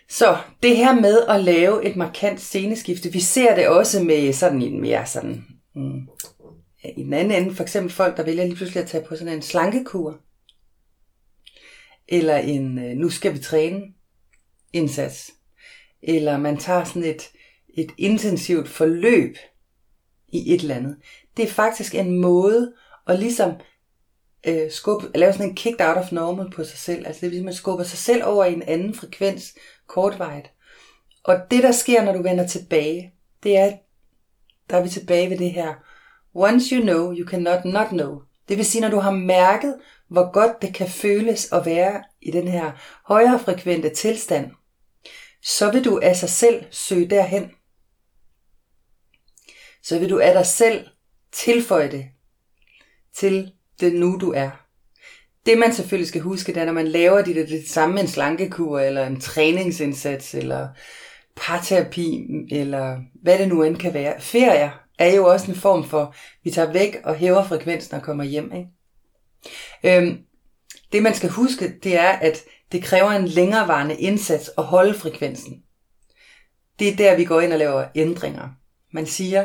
Så 0.08 0.38
det 0.62 0.76
her 0.76 1.00
med 1.00 1.26
at 1.28 1.44
lave 1.44 1.84
et 1.84 1.96
markant 1.96 2.40
sceneskifte, 2.40 3.12
vi 3.12 3.20
ser 3.20 3.54
det 3.54 3.68
også 3.68 4.02
med 4.02 4.32
sådan 4.32 4.62
en 4.62 4.80
mere 4.80 5.06
sådan, 5.06 5.46
mm, 5.74 6.08
i 6.96 7.02
den 7.02 7.12
anden 7.12 7.42
ende, 7.42 7.54
for 7.54 7.62
eksempel 7.62 7.92
folk, 7.92 8.16
der 8.16 8.22
vælger 8.22 8.44
lige 8.44 8.56
pludselig 8.56 8.82
at 8.82 8.88
tage 8.88 9.04
på 9.04 9.16
sådan 9.16 9.34
en 9.34 9.42
slankekur, 9.42 10.20
eller 12.08 12.36
en 12.36 12.78
øh, 12.78 12.96
nu 12.96 13.10
skal 13.10 13.34
vi 13.34 13.38
træne 13.38 13.82
indsats, 14.72 15.30
eller 16.02 16.38
man 16.38 16.56
tager 16.56 16.84
sådan 16.84 17.04
et, 17.04 17.30
et 17.74 17.90
intensivt 17.98 18.68
forløb 18.68 19.36
i 20.28 20.54
et 20.54 20.60
eller 20.60 20.74
andet. 20.74 20.96
Det 21.36 21.42
er 21.42 21.48
faktisk 21.48 21.94
en 21.94 22.20
måde 22.20 22.72
at 23.06 23.18
ligesom 23.18 23.52
øh, 24.46 24.70
skubbe, 24.70 25.10
at 25.14 25.20
lave 25.20 25.32
sådan 25.32 25.48
en 25.48 25.56
kicked 25.56 25.86
out 25.86 25.96
of 25.96 26.12
normal 26.12 26.50
på 26.50 26.64
sig 26.64 26.78
selv. 26.78 27.06
Altså 27.06 27.20
det 27.20 27.30
vil 27.30 27.36
sige, 27.36 27.40
at 27.40 27.44
man 27.44 27.54
skubber 27.54 27.84
sig 27.84 27.98
selv 27.98 28.24
over 28.24 28.44
i 28.44 28.52
en 28.52 28.62
anden 28.62 28.94
frekvens, 28.94 29.54
kortvarigt. 29.86 30.50
Og 31.24 31.36
det, 31.50 31.62
der 31.62 31.72
sker, 31.72 32.04
når 32.04 32.12
du 32.12 32.22
vender 32.22 32.46
tilbage, 32.46 33.12
det 33.42 33.56
er, 33.56 33.72
der 34.70 34.76
er 34.76 34.82
vi 34.82 34.88
tilbage 34.88 35.30
ved 35.30 35.38
det 35.38 35.50
her. 35.50 35.74
Once 36.34 36.74
you 36.74 36.82
know, 36.82 37.12
you 37.12 37.28
cannot 37.28 37.64
not 37.64 37.88
know. 37.88 38.20
Det 38.48 38.56
vil 38.56 38.66
sige, 38.66 38.80
når 38.80 38.90
du 38.90 38.98
har 38.98 39.10
mærket, 39.10 39.76
hvor 40.08 40.32
godt 40.32 40.62
det 40.62 40.74
kan 40.74 40.88
føles 40.88 41.52
at 41.52 41.66
være 41.66 42.02
i 42.22 42.30
den 42.30 42.48
her 42.48 42.72
højere 43.04 43.38
frekvente 43.38 43.88
tilstand, 43.88 44.50
så 45.42 45.72
vil 45.72 45.84
du 45.84 46.00
af 46.02 46.16
sig 46.16 46.28
selv 46.28 46.64
søge 46.70 47.10
derhen. 47.10 47.50
Så 49.82 49.98
vil 49.98 50.10
du 50.10 50.20
af 50.20 50.32
dig 50.34 50.46
selv 50.46 50.86
tilføje 51.32 51.90
det 51.90 52.06
til 53.16 53.52
det 53.80 53.94
nu 53.94 54.18
du 54.20 54.32
er. 54.32 54.50
Det 55.46 55.58
man 55.58 55.72
selvfølgelig 55.72 56.08
skal 56.08 56.20
huske, 56.20 56.54
det 56.54 56.60
er, 56.60 56.64
når 56.64 56.72
man 56.72 56.88
laver 56.88 57.22
det, 57.22 57.36
det, 57.36 57.48
det 57.48 57.68
samme 57.68 57.94
med 57.94 58.02
en 58.02 58.08
slankekur, 58.08 58.80
eller 58.80 59.06
en 59.06 59.20
træningsindsats, 59.20 60.34
eller 60.34 60.68
parterapi, 61.36 62.26
eller 62.50 62.98
hvad 63.22 63.38
det 63.38 63.48
nu 63.48 63.62
end 63.62 63.76
kan 63.76 63.94
være. 63.94 64.20
Ferier 64.20 64.83
er 64.98 65.14
jo 65.14 65.26
også 65.26 65.50
en 65.50 65.56
form 65.56 65.84
for, 65.84 66.14
vi 66.44 66.50
tager 66.50 66.72
væk 66.72 66.96
og 67.04 67.14
hæver 67.14 67.44
frekvensen 67.44 67.96
og 67.96 68.02
kommer 68.02 68.24
hjem. 68.24 68.52
Ikke? 68.52 68.68
Øhm, 69.84 70.18
det 70.92 71.02
man 71.02 71.14
skal 71.14 71.30
huske, 71.30 71.78
det 71.82 71.98
er, 71.98 72.08
at 72.08 72.44
det 72.72 72.82
kræver 72.82 73.10
en 73.10 73.28
længerevarende 73.28 73.96
indsats 73.96 74.50
at 74.58 74.64
holde 74.64 74.94
frekvensen. 74.94 75.62
Det 76.78 76.88
er 76.88 76.96
der, 76.96 77.16
vi 77.16 77.24
går 77.24 77.40
ind 77.40 77.52
og 77.52 77.58
laver 77.58 77.86
ændringer. 77.94 78.48
Man 78.92 79.06
siger, 79.06 79.40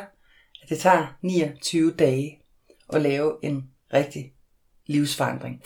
at 0.63 0.69
det 0.69 0.79
tager 0.79 1.17
29 1.21 1.91
dage 1.91 2.39
at 2.93 3.01
lave 3.01 3.38
en 3.43 3.69
rigtig 3.93 4.33
livsforandring. 4.85 5.62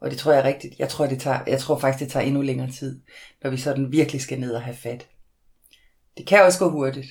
Og 0.00 0.10
det 0.10 0.18
tror 0.18 0.32
jeg 0.32 0.40
er 0.40 0.44
rigtigt. 0.44 0.78
Jeg 0.78 0.88
tror, 0.88 1.06
det 1.06 1.20
tager, 1.20 1.40
jeg 1.46 1.60
tror 1.60 1.78
faktisk, 1.78 2.04
det 2.04 2.12
tager 2.12 2.26
endnu 2.26 2.42
længere 2.42 2.70
tid, 2.70 3.00
når 3.42 3.50
vi 3.50 3.56
sådan 3.56 3.92
virkelig 3.92 4.20
skal 4.20 4.40
ned 4.40 4.54
og 4.54 4.62
have 4.62 4.76
fat. 4.76 5.08
Det 6.16 6.26
kan 6.26 6.42
også 6.42 6.58
gå 6.58 6.70
hurtigt. 6.70 7.06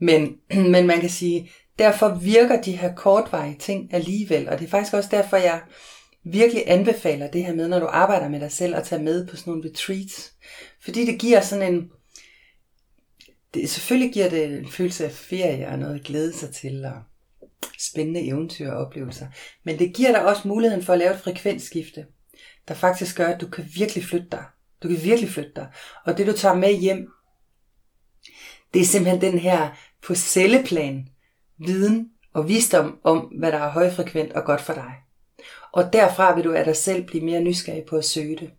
Men, 0.00 0.36
men 0.72 0.86
man 0.86 1.00
kan 1.00 1.10
sige, 1.10 1.50
derfor 1.78 2.08
virker 2.14 2.62
de 2.62 2.76
her 2.76 2.94
kortvarige 2.94 3.56
ting 3.58 3.94
alligevel. 3.94 4.48
Og 4.48 4.58
det 4.58 4.64
er 4.64 4.70
faktisk 4.70 4.94
også 4.94 5.08
derfor, 5.12 5.36
jeg 5.36 5.60
virkelig 6.24 6.64
anbefaler 6.66 7.30
det 7.30 7.44
her 7.44 7.54
med, 7.54 7.68
når 7.68 7.78
du 7.78 7.86
arbejder 7.86 8.28
med 8.28 8.40
dig 8.40 8.52
selv, 8.52 8.76
at 8.76 8.84
tage 8.84 9.02
med 9.02 9.26
på 9.26 9.36
sådan 9.36 9.50
nogle 9.50 9.68
retreats. 9.68 10.32
Fordi 10.80 11.06
det 11.06 11.20
giver 11.20 11.40
sådan 11.40 11.74
en... 11.74 11.90
Det, 13.54 13.70
selvfølgelig 13.70 14.12
giver 14.12 14.28
det 14.28 14.44
en 14.44 14.70
følelse 14.70 15.04
af 15.04 15.12
ferie 15.12 15.68
og 15.68 15.78
noget 15.78 15.94
at 15.94 16.04
glæde 16.04 16.32
sig 16.32 16.54
til, 16.54 16.84
og 16.84 17.02
spændende 17.78 18.26
eventyr 18.26 18.70
og 18.70 18.86
oplevelser. 18.86 19.26
Men 19.64 19.78
det 19.78 19.94
giver 19.94 20.12
dig 20.12 20.24
også 20.24 20.48
muligheden 20.48 20.84
for 20.84 20.92
at 20.92 20.98
lave 20.98 21.14
et 21.14 21.20
frekvensskifte, 21.20 22.06
der 22.68 22.74
faktisk 22.74 23.16
gør, 23.16 23.26
at 23.26 23.40
du 23.40 23.48
kan 23.48 23.64
virkelig 23.74 24.04
flytte 24.04 24.28
dig. 24.32 24.44
Du 24.82 24.88
kan 24.88 25.04
virkelig 25.04 25.30
flytte 25.30 25.52
dig. 25.56 25.66
Og 26.06 26.18
det 26.18 26.26
du 26.26 26.32
tager 26.32 26.54
med 26.54 26.80
hjem, 26.80 27.08
det 28.74 28.82
er 28.82 28.86
simpelthen 28.86 29.20
den 29.20 29.38
her 29.38 29.70
på 30.02 30.14
celleplan 30.14 31.08
viden 31.58 32.10
og 32.34 32.48
visdom 32.48 32.98
om, 33.04 33.18
hvad 33.18 33.52
der 33.52 33.58
er 33.58 33.70
højfrekvent 33.70 34.32
og 34.32 34.44
godt 34.44 34.60
for 34.60 34.72
dig. 34.72 34.94
Og 35.72 35.92
derfra 35.92 36.34
vil 36.34 36.44
du 36.44 36.52
af 36.52 36.64
dig 36.64 36.76
selv 36.76 37.06
blive 37.06 37.24
mere 37.24 37.40
nysgerrig 37.40 37.84
på 37.84 37.96
at 37.96 38.04
søge 38.04 38.36
det. 38.36 38.50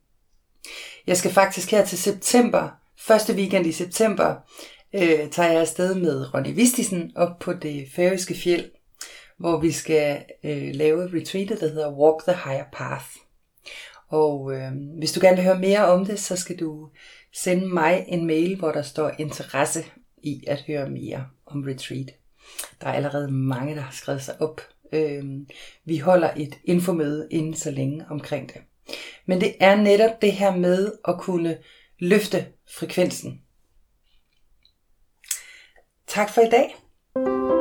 Jeg 1.08 1.18
skal 1.18 1.32
faktisk 1.32 1.72
her 1.72 1.86
til 1.86 1.98
september, 1.98 2.70
første 2.98 3.34
weekend 3.34 3.68
i 3.68 3.72
september, 3.72 4.36
øh, 4.94 5.30
tager 5.30 5.52
jeg 5.52 5.62
afsted 5.62 5.96
med 5.96 6.34
Ronny 6.34 6.56
Vistisen 6.56 7.12
op 7.16 7.40
på 7.40 7.54
det 7.54 7.88
færøske 7.96 8.36
fjeld, 8.36 8.72
hvor 9.38 9.60
vi 9.60 9.72
skal 9.72 10.24
øh, 10.44 10.70
lave 10.74 11.20
retreatet, 11.20 11.60
der 11.60 11.68
hedder 11.68 11.92
Walk 11.92 12.24
the 12.24 12.50
Higher 12.50 12.66
Path. 12.74 13.06
Og 14.08 14.54
øh, 14.54 14.72
hvis 14.98 15.12
du 15.12 15.20
gerne 15.22 15.36
vil 15.36 15.46
høre 15.46 15.60
mere 15.60 15.86
om 15.86 16.06
det, 16.06 16.20
så 16.20 16.36
skal 16.36 16.60
du 16.60 16.90
sende 17.34 17.74
mig 17.74 18.06
en 18.08 18.28
mail, 18.28 18.56
hvor 18.56 18.72
der 18.72 18.82
står 18.82 19.12
interesse 19.20 19.86
i 20.24 20.44
at 20.48 20.62
høre 20.62 20.90
mere 20.90 21.28
om 21.46 21.64
retreat. 21.64 22.12
Der 22.82 22.88
er 22.88 22.94
allerede 22.94 23.32
mange, 23.32 23.76
der 23.76 23.82
har 23.82 23.92
skrevet 23.92 24.22
sig 24.22 24.42
op. 24.42 24.62
Øh, 24.94 25.24
vi 25.86 25.98
holder 25.98 26.34
et 26.38 26.60
infomøde 26.64 27.28
inden 27.32 27.54
så 27.54 27.72
længe 27.72 28.06
omkring 28.10 28.54
det. 28.54 28.62
Men 29.26 29.42
det 29.42 29.56
er 29.60 29.76
netop 29.76 30.22
det 30.22 30.32
her 30.32 30.56
med 30.56 30.92
at 31.08 31.16
kunne 31.20 31.58
løfte 32.00 32.46
frekvensen. 32.78 33.42
Tak 36.08 36.30
for 36.30 36.42
i 36.42 36.50
dag. 36.50 36.76
Du 37.16 37.61